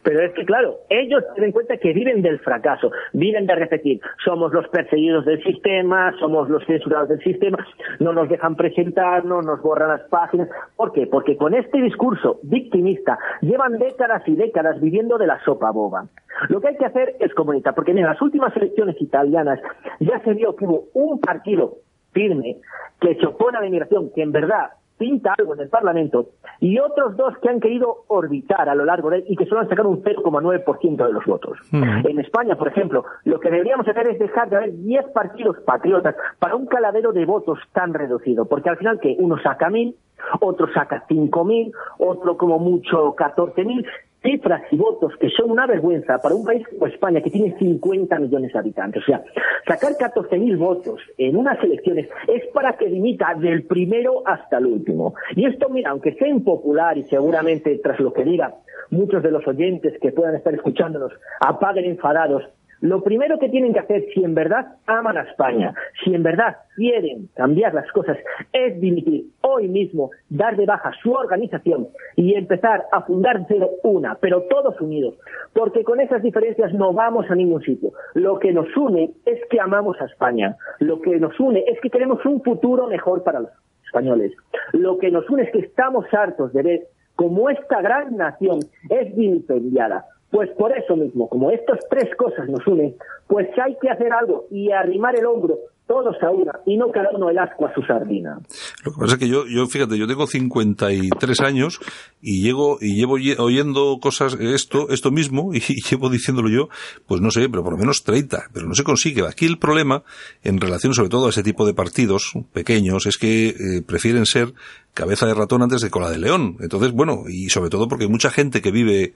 Pero 0.03 0.21
es 0.21 0.33
que, 0.33 0.45
claro, 0.45 0.79
ellos 0.89 1.23
se 1.35 1.41
den 1.41 1.53
cuenta 1.53 1.77
que 1.77 1.93
viven 1.93 2.23
del 2.23 2.41
fracaso, 2.41 2.91
viven 3.13 3.47
de 3.47 3.55
repetir, 3.55 4.01
somos 4.25 4.53
los 4.53 4.67
perseguidos 4.69 5.25
del 5.25 5.43
sistema, 5.43 6.13
somos 6.19 6.49
los 6.49 6.65
censurados 6.67 7.09
del 7.09 7.21
sistema, 7.21 7.65
no 8.01 8.13
nos 8.13 8.29
dejan 8.29 8.57
presentarnos, 8.57 9.45
nos 9.45 9.63
borran 9.63 9.91
las 9.91 10.03
páginas. 10.09 10.49
¿Por 10.77 10.93
qué? 10.93 11.07
Porque 11.07 11.37
con 11.37 11.55
este 11.55 11.81
discurso 11.81 12.41
victimista 12.43 13.19
llevan 13.41 13.79
décadas 13.79 14.27
y 14.27 14.35
décadas 14.35 14.81
viviendo 14.81 15.19
de 15.19 15.27
la 15.27 15.43
sopa 15.45 15.71
boba. 15.71 16.07
Lo 16.49 16.61
que 16.61 16.69
hay 16.69 16.77
que 16.77 16.87
hacer 16.87 17.15
es 17.21 17.33
comunicar, 17.35 17.75
porque 17.75 17.93
en 17.93 18.03
las 18.03 18.21
últimas 18.21 18.57
elecciones 18.57 19.01
italianas 19.01 19.61
ya 20.01 20.21
se 20.21 20.35
vio 20.35 20.57
que 20.57 20.65
hubo 20.65 20.87
un 20.95 21.21
partido 21.21 21.77
firme 22.13 22.57
que 23.01 23.15
se 23.17 23.27
opone 23.27 23.61
la 23.61 23.67
inmigración, 23.67 24.11
que 24.15 24.23
en 24.23 24.33
verdad 24.33 24.71
pinta 25.03 25.35
algo 25.37 25.55
en 25.55 25.61
el 25.63 25.69
Parlamento, 25.69 26.29
y 26.61 26.79
otros 26.79 27.17
dos 27.17 27.37
que 27.39 27.49
han 27.49 27.59
querido 27.59 28.05
orbitar 28.07 28.69
a 28.69 28.75
lo 28.77 28.85
largo 28.85 29.11
de 29.11 29.17
él 29.17 29.25
y 29.27 29.37
que 29.37 29.47
solo 29.47 29.63
han 29.63 29.69
sacado 29.69 29.89
un 29.89 30.01
0,9% 30.05 31.07
de 31.07 31.13
los 31.13 31.25
votos. 31.25 31.59
Mm. 31.73 32.07
En 32.07 32.21
España, 32.21 32.55
por 32.55 32.69
ejemplo, 32.69 33.05
lo 33.25 33.41
que 33.41 33.51
deberíamos 33.51 33.89
hacer 33.89 34.07
es 34.07 34.21
dejar 34.21 34.49
de 34.49 34.57
haber 34.59 34.77
10 34.77 35.07
partidos 35.09 35.59
patriotas 35.67 36.15
para 36.39 36.55
un 36.55 36.67
caladero 36.67 37.13
de 37.13 37.25
votos 37.25 37.59
tan 37.73 37.93
reducido, 37.93 38.45
porque 38.45 38.71
al 38.71 38.77
final 38.77 39.01
que 39.01 39.17
uno 39.19 39.39
saca 39.43 39.71
mil, 39.71 39.97
otro 40.39 40.73
saca 40.73 41.05
cinco 41.09 41.45
mil, 41.45 41.73
otro 41.99 42.37
como 42.37 42.61
mucho 42.61 43.17
catorce 43.17 43.65
mil, 43.65 43.85
cifras 44.23 44.63
y 44.71 44.77
votos 44.77 45.13
que 45.21 45.29
son 45.31 45.51
una 45.51 45.67
vergüenza 45.67 46.19
para 46.19 46.35
un 46.35 46.45
país 46.45 46.67
como 46.69 46.87
España, 46.87 47.21
que 47.21 47.31
tiene 47.31 47.57
50 47.59 48.19
millones 48.19 48.53
de 48.53 48.59
habitantes. 48.59 49.03
O 49.03 49.07
sea, 49.07 49.23
sacar 49.67 49.93
14.000 49.93 50.57
votos 50.57 51.01
en 51.19 51.37
unas 51.37 51.63
elecciones 51.63 52.09
es 52.29 52.47
para 52.53 52.75
que 52.75 52.89
limita 52.89 53.35
del 53.35 53.65
primero 53.65 54.23
hasta 54.27 54.59
el 54.59 54.67
último. 54.67 55.15
Y 55.35 55.47
esto, 55.47 55.69
mira, 55.69 55.91
aunque 55.91 56.15
sea 56.15 56.29
impopular 56.29 56.97
y 56.97 57.05
seguramente 57.05 57.79
tras 57.83 57.99
lo 58.01 58.13
que 58.13 58.25
diga 58.25 58.55
muchos 58.91 59.23
de 59.23 59.31
los 59.31 59.47
oyentes 59.47 59.99
que 60.01 60.13
puedan 60.13 60.37
estar 60.37 60.55
escuchándonos 60.55 61.13
apaguen 61.41 61.87
enfadados, 61.87 62.45
lo 62.83 63.03
primero 63.03 63.39
que 63.39 63.49
tienen 63.49 63.73
que 63.73 63.79
hacer, 63.79 64.05
si 64.13 64.25
en 64.25 64.35
verdad 64.35 64.75
aman 64.87 65.17
a 65.17 65.23
España, 65.23 65.73
si 66.03 66.13
en 66.15 66.25
verdad 66.25 66.57
quieren 66.75 67.29
cambiar 67.35 67.73
las 67.75 67.91
cosas, 67.93 68.19
es 68.53 68.81
dimitir 68.81 69.27
hoy 69.41 69.69
mismo, 69.69 70.11
dar 70.29 70.57
de 70.57 70.67
baja 70.67 70.91
su 71.01 71.13
organización 71.13 71.89
y 72.17 72.35
empezar 72.35 72.85
a 72.91 73.03
fundar 73.03 73.47
una, 73.85 74.17
pero 74.17 74.43
todos 74.51 74.81
unidos, 74.81 75.15
porque 75.53 75.85
con 75.85 76.01
esas 76.01 76.23
diferencias 76.23 76.75
no 76.75 76.93
vamos 76.93 77.31
a 77.31 77.37
ningún 77.37 77.63
sitio. 77.63 77.93
Lo 78.15 78.41
que 78.41 78.53
nos 78.53 78.77
une 78.77 79.13
es 79.27 79.39
que 79.49 79.61
amamos 79.61 80.01
a 80.01 80.07
España, 80.07 80.57
lo 80.81 81.01
que 81.01 81.21
nos 81.21 81.39
une 81.39 81.65
es 81.69 81.81
que 81.81 81.91
queremos 81.91 82.25
un 82.27 82.43
futuro 82.43 82.89
mejor 82.89 83.23
para 83.23 83.41
los 83.41 83.51
españoles, 83.87 84.33
lo 84.73 84.99
que 84.99 85.13
nos 85.13 85.31
une 85.31 85.45
es 85.45 85.53
que 85.53 85.61
estamos 85.61 86.07
hartos 86.13 86.53
de 86.53 86.63
ver 86.63 86.81
cómo 87.15 87.49
esta 87.49 87.81
gran 87.81 88.17
nación 88.17 88.59
es 88.91 89.15
vilipendiada, 89.15 90.05
pues 90.33 90.51
por 90.53 90.77
eso 90.77 90.97
mismo, 90.97 91.29
como 91.29 91.51
estas 91.51 91.79
tres 91.91 92.13
cosas 92.17 92.49
nos 92.49 92.67
unen, 92.67 92.97
pues 93.29 93.49
hay 93.63 93.77
que 93.77 93.91
hacer 93.91 94.13
algo 94.15 94.47
y 94.51 94.73
arrimar 94.73 95.15
el 95.15 95.27
hombro 95.27 95.59
todos 95.87 96.17
a 96.23 96.31
una 96.31 96.53
y 96.67 96.77
no 96.77 96.91
cada 96.91 97.11
uno 97.13 97.29
el 97.31 97.39
asco 97.39 97.67
a 97.67 97.75
su 97.75 97.83
sardina. 97.83 98.39
Lo 98.85 98.93
que 98.93 98.99
pasa 98.99 99.15
es 99.15 99.19
que 99.19 99.29
yo, 99.29 99.47
yo 99.47 99.67
fíjate, 99.67 99.99
yo 99.99 100.07
tengo 100.07 100.27
53 100.27 101.41
años 101.41 101.81
y 102.21 102.43
llego 102.43 102.79
y 102.81 102.95
llevo 102.95 103.15
oyendo 103.43 103.99
cosas 104.01 104.35
esto, 104.41 104.89
esto 104.91 105.11
mismo 105.11 105.53
y 105.55 105.61
llevo 105.91 106.09
diciéndolo 106.09 106.49
yo, 106.49 106.69
pues 107.07 107.21
no 107.21 107.31
sé, 107.31 107.49
pero 107.49 107.63
por 107.63 107.73
lo 107.73 107.79
menos 107.79 108.05
30, 108.05 108.45
pero 108.53 108.67
no 108.67 108.75
se 108.75 108.85
consigue. 108.85 109.27
Aquí 109.27 109.47
el 109.47 109.59
problema 109.59 110.03
en 110.43 110.61
relación 110.61 110.95
sobre 110.95 111.11
todo 111.11 111.27
a 111.27 111.31
ese 111.31 111.43
tipo 111.43 111.67
de 111.67 111.75
partidos 111.75 112.33
pequeños 112.53 113.07
es 113.07 113.19
que 113.19 113.49
eh, 113.49 113.83
prefieren 113.87 114.27
ser 114.27 114.55
cabeza 114.95 115.27
de 115.27 115.35
ratón 115.35 115.63
antes 115.63 115.81
de 115.81 115.91
cola 115.91 116.11
de 116.11 116.19
león. 116.19 116.57
Entonces, 116.61 116.93
bueno, 116.93 117.25
y 117.29 117.49
sobre 117.49 117.71
todo 117.71 117.89
porque 117.89 118.05
hay 118.05 118.11
mucha 118.11 118.31
gente 118.31 118.61
que 118.61 118.71
vive 118.71 119.15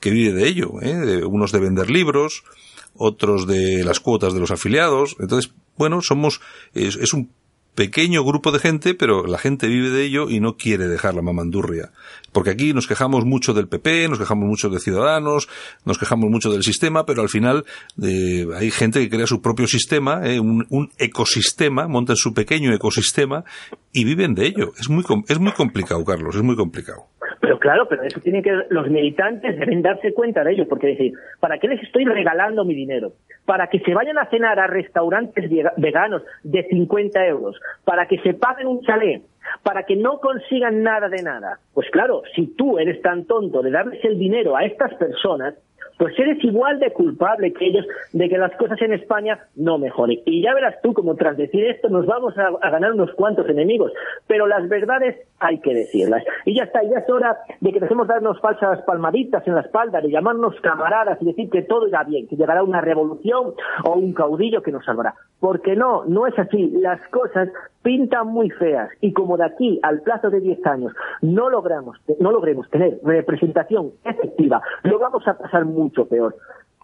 que 0.00 0.10
vive 0.10 0.32
de 0.32 0.48
ello, 0.48 0.80
¿eh? 0.80 1.24
unos 1.24 1.52
de 1.52 1.60
vender 1.60 1.90
libros, 1.90 2.44
otros 2.98 3.46
de 3.46 3.84
las 3.84 4.00
cuotas 4.00 4.34
de 4.34 4.40
los 4.40 4.50
afiliados. 4.50 5.16
Entonces, 5.20 5.52
bueno, 5.76 6.00
somos, 6.02 6.40
es, 6.74 6.96
es 6.96 7.12
un 7.12 7.30
pequeño 7.78 8.24
grupo 8.24 8.50
de 8.50 8.58
gente, 8.58 8.94
pero 8.94 9.24
la 9.24 9.38
gente 9.38 9.68
vive 9.68 9.90
de 9.90 10.04
ello 10.04 10.28
y 10.28 10.40
no 10.40 10.56
quiere 10.56 10.88
dejar 10.88 11.14
la 11.14 11.22
mamandurria. 11.22 11.92
Porque 12.32 12.50
aquí 12.50 12.74
nos 12.74 12.88
quejamos 12.88 13.24
mucho 13.24 13.54
del 13.54 13.68
PP, 13.68 14.08
nos 14.08 14.18
quejamos 14.18 14.48
mucho 14.48 14.68
de 14.68 14.80
Ciudadanos, 14.80 15.48
nos 15.84 15.96
quejamos 15.96 16.28
mucho 16.28 16.50
del 16.50 16.64
sistema, 16.64 17.06
pero 17.06 17.22
al 17.22 17.28
final 17.28 17.64
eh, 18.02 18.48
hay 18.56 18.72
gente 18.72 18.98
que 18.98 19.08
crea 19.08 19.28
su 19.28 19.40
propio 19.40 19.68
sistema, 19.68 20.26
eh, 20.28 20.40
un, 20.40 20.66
un, 20.70 20.90
ecosistema, 20.98 21.86
montan 21.86 22.16
su 22.16 22.34
pequeño 22.34 22.74
ecosistema 22.74 23.44
y 23.92 24.02
viven 24.02 24.34
de 24.34 24.46
ello. 24.46 24.72
Es 24.76 24.90
muy, 24.90 25.04
es 25.28 25.38
muy 25.38 25.52
complicado, 25.52 26.04
Carlos, 26.04 26.34
es 26.34 26.42
muy 26.42 26.56
complicado. 26.56 27.06
Pero 27.40 27.58
claro, 27.58 27.86
pero 27.88 28.02
eso 28.02 28.20
tiene 28.20 28.42
que 28.42 28.52
los 28.70 28.88
militantes 28.88 29.58
deben 29.58 29.82
darse 29.82 30.12
cuenta 30.12 30.42
de 30.42 30.52
ello, 30.52 30.68
porque 30.68 30.88
decir, 30.88 31.12
¿para 31.40 31.58
qué 31.58 31.68
les 31.68 31.82
estoy 31.82 32.04
regalando 32.04 32.64
mi 32.64 32.74
dinero? 32.74 33.12
Para 33.44 33.68
que 33.68 33.80
se 33.80 33.94
vayan 33.94 34.18
a 34.18 34.26
cenar 34.26 34.58
a 34.58 34.66
restaurantes 34.66 35.48
veganos 35.76 36.22
de 36.42 36.64
50 36.64 37.26
euros, 37.26 37.60
para 37.84 38.06
que 38.06 38.18
se 38.18 38.34
paguen 38.34 38.66
un 38.66 38.82
chalet, 38.82 39.22
para 39.62 39.84
que 39.84 39.96
no 39.96 40.20
consigan 40.20 40.82
nada 40.82 41.08
de 41.08 41.22
nada. 41.22 41.58
Pues 41.74 41.88
claro, 41.90 42.22
si 42.34 42.48
tú 42.54 42.78
eres 42.78 43.00
tan 43.02 43.24
tonto 43.24 43.62
de 43.62 43.70
darles 43.70 44.04
el 44.04 44.18
dinero 44.18 44.56
a 44.56 44.64
estas 44.64 44.94
personas, 44.94 45.54
pues 45.98 46.18
eres 46.18 46.42
igual 46.44 46.78
de 46.78 46.92
culpable 46.92 47.52
que 47.52 47.66
ellos 47.66 47.84
de 48.12 48.28
que 48.28 48.38
las 48.38 48.56
cosas 48.56 48.80
en 48.80 48.92
España 48.92 49.38
no 49.56 49.78
mejoren. 49.78 50.20
Y 50.24 50.42
ya 50.42 50.54
verás 50.54 50.76
tú 50.82 50.94
como 50.94 51.16
tras 51.16 51.36
decir 51.36 51.64
esto 51.64 51.88
nos 51.88 52.06
vamos 52.06 52.34
a, 52.38 52.70
ganar 52.70 52.92
unos 52.92 53.12
cuantos 53.12 53.48
enemigos, 53.48 53.92
pero 54.26 54.46
las 54.46 54.68
verdades 54.68 55.16
hay 55.40 55.58
que 55.60 55.74
decirlas. 55.74 56.22
Y 56.44 56.54
ya 56.54 56.64
está, 56.64 56.82
ya 56.82 56.98
es 56.98 57.10
hora 57.10 57.38
de 57.60 57.72
que 57.72 57.80
dejemos 57.80 58.06
darnos 58.06 58.40
falsas 58.40 58.80
palmaditas 58.82 59.46
en 59.46 59.54
la 59.54 59.62
espalda, 59.62 60.00
de 60.00 60.10
llamarnos 60.10 60.54
camaradas 60.60 61.18
y 61.20 61.26
decir 61.26 61.50
que 61.50 61.62
todo 61.62 61.88
irá 61.88 62.04
bien, 62.04 62.28
que 62.28 62.36
llegará 62.36 62.62
una 62.62 62.80
revolución 62.80 63.54
o 63.84 63.92
un 63.94 64.12
caudillo 64.12 64.62
que 64.62 64.72
nos 64.72 64.84
salvará. 64.84 65.14
Porque 65.40 65.74
no, 65.76 66.04
no 66.04 66.26
es 66.26 66.38
así. 66.38 66.70
Las 66.80 67.00
cosas 67.08 67.48
pintan 67.88 68.26
muy 68.26 68.50
feas 68.50 68.90
y 69.00 69.14
como 69.14 69.38
de 69.38 69.46
aquí 69.46 69.80
al 69.82 70.02
plazo 70.02 70.28
de 70.28 70.40
10 70.40 70.66
años 70.66 70.92
no 71.22 71.48
logramos, 71.48 71.96
no 72.20 72.32
logremos 72.32 72.68
tener 72.68 73.00
representación 73.02 73.92
efectiva, 74.04 74.60
lo 74.82 74.98
vamos 74.98 75.26
a 75.26 75.38
pasar 75.38 75.64
mucho 75.64 76.06
peor. 76.06 76.36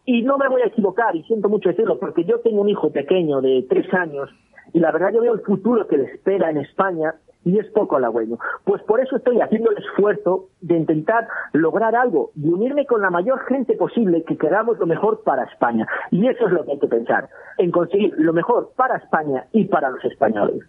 Y 0.07 0.23
no 0.23 0.39
me 0.39 0.49
voy 0.49 0.63
a 0.63 0.69
equivocar, 0.69 1.15
y 1.15 1.23
siento 1.25 1.51
mucho 1.51 1.69
decirlo, 1.69 1.99
porque 1.99 2.25
yo 2.25 2.41
tengo 2.41 2.63
un 2.63 2.71
hijo 2.71 2.91
pequeño 2.91 3.43
de 3.43 3.67
tres 3.69 3.93
años, 3.93 4.31
y 4.73 4.81
la 4.81 4.93
verdad 4.93 5.13
yo 5.13 5.21
veo 5.21 5.35
el 5.35 5.43
futuro 5.43 5.87
que 5.87 5.99
le 5.99 6.05
espera 6.05 6.49
en 6.49 6.57
España, 6.57 7.15
y 7.45 7.59
es 7.59 7.67
poco 7.73 7.97
halagüeño. 7.97 8.39
Pues 8.65 8.83
por 8.85 8.99
eso 9.01 9.17
estoy 9.17 9.43
haciendo 9.43 9.73
el 9.73 9.85
esfuerzo 9.85 10.49
de 10.63 10.79
intentar 10.79 11.29
lograr 11.53 11.95
algo, 11.95 12.31
de 12.35 12.49
unirme 12.49 12.87
con 12.87 13.03
la 13.03 13.11
mayor 13.11 13.41
gente 13.45 13.77
posible 13.77 14.25
que 14.25 14.39
queramos 14.39 14.79
lo 14.79 14.87
mejor 14.87 15.23
para 15.23 15.45
España. 15.45 15.87
Y 16.11 16.27
eso 16.29 16.47
es 16.47 16.53
lo 16.53 16.65
que 16.65 16.73
hay 16.73 16.79
que 16.79 16.89
pensar, 16.89 17.29
en 17.59 17.71
conseguir 17.71 18.15
lo 18.17 18.33
mejor 18.33 18.73
para 18.75 18.97
España 18.97 19.45
y 19.53 19.67
para 19.67 19.91
los 19.91 20.03
españoles. 20.07 20.65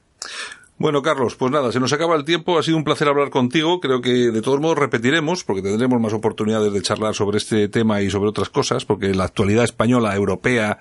Bueno, 0.78 1.02
Carlos, 1.02 1.36
pues 1.36 1.54
nada, 1.54 1.72
se 1.72 1.80
nos 1.80 1.94
acaba 1.94 2.18
el 2.18 2.26
tiempo. 2.26 2.60
Ha 2.60 2.64
sido 2.64 2.76
un 2.76 2.84
placer 2.84 3.08
hablar 3.08 3.30
contigo. 3.30 3.80
Creo 3.80 4.02
que 4.02 4.30
de 4.30 4.42
todos 4.42 4.60
modos 4.60 4.78
repetiremos, 4.78 5.46
porque 5.46 5.62
tendremos 5.62 6.02
más 6.02 6.12
oportunidades 6.12 6.74
de 6.74 6.82
charlar 6.82 7.16
sobre 7.16 7.38
este 7.38 7.70
tema 7.70 8.02
y 8.02 8.10
sobre 8.10 8.28
otras 8.28 8.50
cosas, 8.50 8.84
porque 8.84 9.14
la 9.14 9.24
actualidad 9.24 9.64
española, 9.64 10.14
europea 10.14 10.80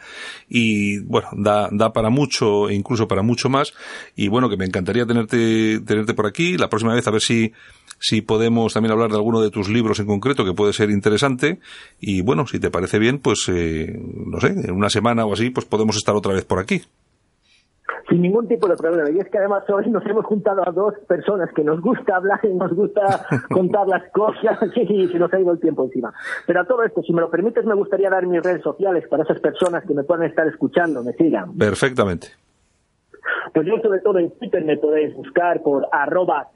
y, 0.48 0.98
bueno, 0.98 1.28
da, 1.36 1.68
da 1.70 1.92
para 1.92 2.10
mucho 2.10 2.68
e 2.68 2.74
incluso 2.74 3.06
para 3.06 3.22
mucho 3.22 3.48
más. 3.48 3.72
Y 4.16 4.26
bueno, 4.26 4.50
que 4.50 4.56
me 4.56 4.64
encantaría 4.64 5.06
tenerte, 5.06 5.78
tenerte 5.86 6.12
por 6.12 6.26
aquí. 6.26 6.58
La 6.58 6.68
próxima 6.68 6.92
vez 6.92 7.06
a 7.06 7.12
ver 7.12 7.22
si, 7.22 7.52
si 8.00 8.20
podemos 8.20 8.74
también 8.74 8.90
hablar 8.90 9.10
de 9.10 9.16
alguno 9.16 9.40
de 9.40 9.50
tus 9.50 9.68
libros 9.68 10.00
en 10.00 10.06
concreto 10.06 10.44
que 10.44 10.54
puede 10.54 10.72
ser 10.72 10.90
interesante. 10.90 11.60
Y 12.00 12.20
bueno, 12.22 12.48
si 12.48 12.58
te 12.58 12.68
parece 12.68 12.98
bien, 12.98 13.20
pues, 13.20 13.48
eh, 13.48 13.96
no 13.96 14.40
sé, 14.40 14.48
en 14.48 14.72
una 14.72 14.90
semana 14.90 15.24
o 15.24 15.34
así, 15.34 15.50
pues 15.50 15.66
podemos 15.66 15.96
estar 15.96 16.16
otra 16.16 16.34
vez 16.34 16.44
por 16.44 16.58
aquí. 16.58 16.82
Sin 18.08 18.22
ningún 18.22 18.46
tipo 18.48 18.68
de 18.68 18.76
problema. 18.76 19.10
Y 19.10 19.18
es 19.18 19.28
que 19.30 19.38
además 19.38 19.64
hoy 19.70 19.90
nos 19.90 20.04
hemos 20.06 20.24
juntado 20.26 20.66
a 20.66 20.70
dos 20.72 20.94
personas 21.08 21.50
que 21.54 21.64
nos 21.64 21.80
gusta 21.80 22.16
hablar 22.16 22.40
y 22.42 22.48
nos 22.54 22.74
gusta 22.74 23.26
contar 23.50 23.86
las 23.86 24.10
cosas 24.12 24.58
y 24.76 25.08
se 25.08 25.18
nos 25.18 25.32
ha 25.32 25.40
ido 25.40 25.52
el 25.52 25.60
tiempo 25.60 25.84
encima. 25.84 26.12
Pero 26.46 26.60
a 26.60 26.64
todo 26.66 26.82
esto, 26.84 27.02
si 27.02 27.12
me 27.12 27.20
lo 27.20 27.30
permites, 27.30 27.64
me 27.64 27.74
gustaría 27.74 28.10
dar 28.10 28.26
mis 28.26 28.42
redes 28.42 28.62
sociales 28.62 29.04
para 29.08 29.22
esas 29.22 29.40
personas 29.40 29.84
que 29.86 29.94
me 29.94 30.04
puedan 30.04 30.26
estar 30.26 30.46
escuchando, 30.46 31.02
me 31.02 31.12
sigan. 31.12 31.56
Perfectamente. 31.56 32.43
Pues 33.52 33.66
yo 33.66 33.76
sobre 33.82 34.00
todo 34.00 34.18
en 34.18 34.30
Twitter 34.38 34.64
me 34.64 34.76
podéis 34.76 35.14
buscar 35.14 35.62
por 35.62 35.86
arroba 35.92 36.50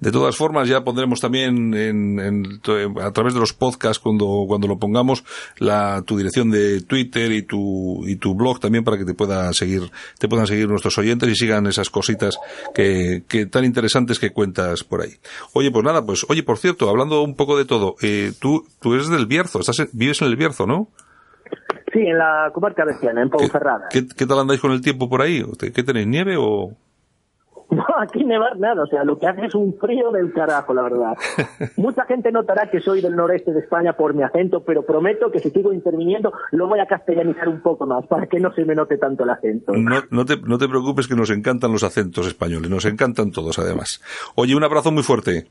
De 0.00 0.10
todas 0.12 0.36
formas, 0.36 0.68
ya 0.68 0.82
pondremos 0.82 1.20
también 1.20 1.74
en, 1.74 2.44
a 3.00 3.12
través 3.12 3.34
de 3.34 3.40
los 3.40 3.52
podcasts 3.52 4.02
cuando, 4.02 4.44
cuando 4.46 4.66
lo 4.68 4.78
pongamos 4.78 5.24
la, 5.58 6.02
tu 6.06 6.16
dirección 6.16 6.50
de 6.50 6.80
Twitter 6.82 7.32
y 7.32 7.42
tu, 7.42 8.06
y 8.06 8.16
tu 8.16 8.34
blog 8.34 8.60
también 8.60 8.84
para 8.84 8.96
que 8.98 9.04
te 9.04 9.14
pueda 9.14 9.52
seguir, 9.52 9.82
te 10.18 10.28
puedan 10.28 10.46
seguir 10.46 10.68
nuestros 10.68 10.96
oyentes 10.98 11.28
y 11.28 11.34
sigan 11.34 11.66
esas 11.66 11.90
cositas 11.90 12.13
que, 12.74 13.22
que 13.28 13.46
tan 13.46 13.64
interesantes 13.64 14.18
que 14.18 14.30
cuentas 14.30 14.84
por 14.84 15.02
ahí. 15.02 15.12
Oye, 15.52 15.70
pues 15.70 15.84
nada, 15.84 16.04
pues, 16.04 16.26
oye, 16.28 16.42
por 16.42 16.58
cierto, 16.58 16.88
hablando 16.88 17.22
un 17.22 17.36
poco 17.36 17.56
de 17.56 17.64
todo, 17.64 17.96
eh, 18.02 18.32
tú, 18.40 18.64
tú 18.80 18.94
eres 18.94 19.08
del 19.08 19.26
Bierzo, 19.26 19.60
estás 19.60 19.88
vives 19.92 20.22
en 20.22 20.28
el 20.28 20.36
Bierzo, 20.36 20.66
¿no? 20.66 20.88
Sí, 21.92 22.00
en 22.00 22.18
la 22.18 22.50
comarca 22.52 22.84
veciana, 22.84 23.22
en 23.22 23.30
Ponferrada. 23.30 23.86
¿Qué, 23.90 24.06
¿Qué, 24.06 24.26
tal 24.26 24.40
andáis 24.40 24.60
con 24.60 24.72
el 24.72 24.80
tiempo 24.80 25.08
por 25.08 25.22
ahí? 25.22 25.44
¿Qué 25.58 25.82
tenéis, 25.82 26.06
nieve 26.06 26.36
o...? 26.36 26.72
No, 27.84 27.84
aquí 27.98 28.24
nevar 28.24 28.58
nada, 28.58 28.82
o 28.82 28.86
sea, 28.86 29.04
lo 29.04 29.18
que 29.18 29.26
hace 29.26 29.46
es 29.46 29.54
un 29.54 29.76
frío 29.78 30.10
del 30.12 30.32
carajo, 30.32 30.72
la 30.74 30.82
verdad. 30.82 31.14
Mucha 31.76 32.04
gente 32.04 32.30
notará 32.30 32.70
que 32.70 32.80
soy 32.80 33.00
del 33.00 33.16
noreste 33.16 33.52
de 33.52 33.60
España 33.60 33.94
por 33.94 34.14
mi 34.14 34.22
acento, 34.22 34.62
pero 34.64 34.82
prometo 34.82 35.30
que 35.30 35.40
si 35.40 35.50
sigo 35.50 35.72
interviniendo 35.72 36.32
lo 36.52 36.68
voy 36.68 36.80
a 36.80 36.86
castellanizar 36.86 37.48
un 37.48 37.60
poco 37.60 37.86
más 37.86 38.06
para 38.06 38.26
que 38.26 38.38
no 38.38 38.52
se 38.54 38.64
me 38.64 38.74
note 38.74 38.96
tanto 38.98 39.24
el 39.24 39.30
acento. 39.30 39.72
No, 39.72 39.96
no, 40.10 40.24
te, 40.24 40.36
no 40.36 40.58
te 40.58 40.68
preocupes 40.68 41.08
que 41.08 41.16
nos 41.16 41.30
encantan 41.30 41.72
los 41.72 41.82
acentos 41.82 42.26
españoles, 42.26 42.70
nos 42.70 42.84
encantan 42.84 43.30
todos 43.30 43.58
además. 43.58 44.02
Oye, 44.36 44.54
un 44.54 44.64
abrazo 44.64 44.92
muy 44.92 45.02
fuerte. 45.02 45.48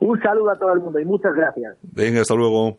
Un 0.00 0.20
saludo 0.20 0.50
a 0.50 0.58
todo 0.58 0.72
el 0.72 0.80
mundo 0.80 0.98
y 0.98 1.04
muchas 1.04 1.34
gracias. 1.34 1.76
Venga, 1.82 2.20
hasta 2.20 2.34
luego. 2.34 2.78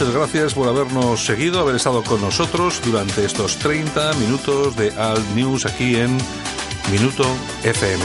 Muchas 0.00 0.14
gracias 0.14 0.54
por 0.54 0.66
habernos 0.66 1.26
seguido, 1.26 1.60
haber 1.60 1.74
estado 1.74 2.02
con 2.02 2.22
nosotros 2.22 2.80
durante 2.82 3.22
estos 3.22 3.58
30 3.58 4.14
minutos 4.14 4.74
de 4.74 4.90
Alt 4.98 5.26
News 5.34 5.66
aquí 5.66 5.96
en 5.96 6.16
Minuto 6.90 7.26
FM. 7.64 8.02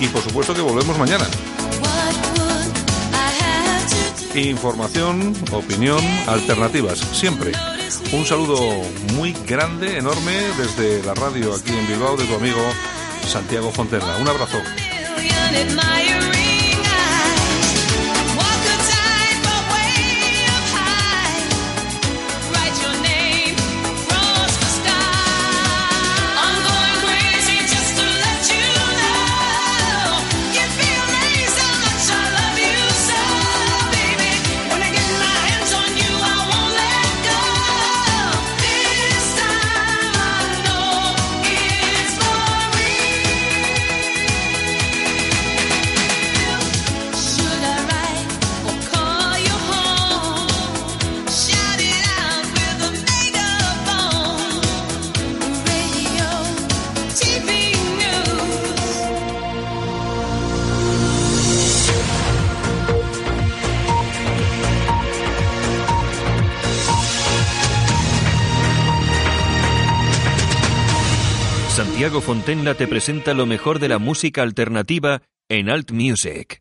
Y 0.00 0.08
por 0.08 0.20
supuesto 0.22 0.52
que 0.52 0.62
volvemos 0.62 0.98
mañana. 0.98 1.26
Información, 4.34 5.32
opinión, 5.52 6.00
alternativas, 6.26 6.98
siempre. 7.12 7.52
Un 8.12 8.26
saludo 8.26 8.58
muy 9.14 9.32
grande, 9.46 9.96
enorme, 9.96 10.32
desde 10.58 11.04
la 11.04 11.14
radio 11.14 11.54
aquí 11.54 11.70
en 11.70 11.86
Bilbao 11.86 12.16
de 12.16 12.24
tu 12.24 12.34
amigo 12.34 12.60
Santiago 13.28 13.70
Fonterra. 13.70 14.16
Un 14.16 14.26
abrazo. 14.26 14.58
admiring. 15.56 16.49
Fontenla 72.20 72.74
te 72.74 72.86
presenta 72.86 73.34
lo 73.34 73.46
mejor 73.46 73.78
de 73.78 73.88
la 73.88 73.98
música 73.98 74.42
alternativa 74.42 75.22
en 75.48 75.70
Alt 75.70 75.90
Music. 75.92 76.60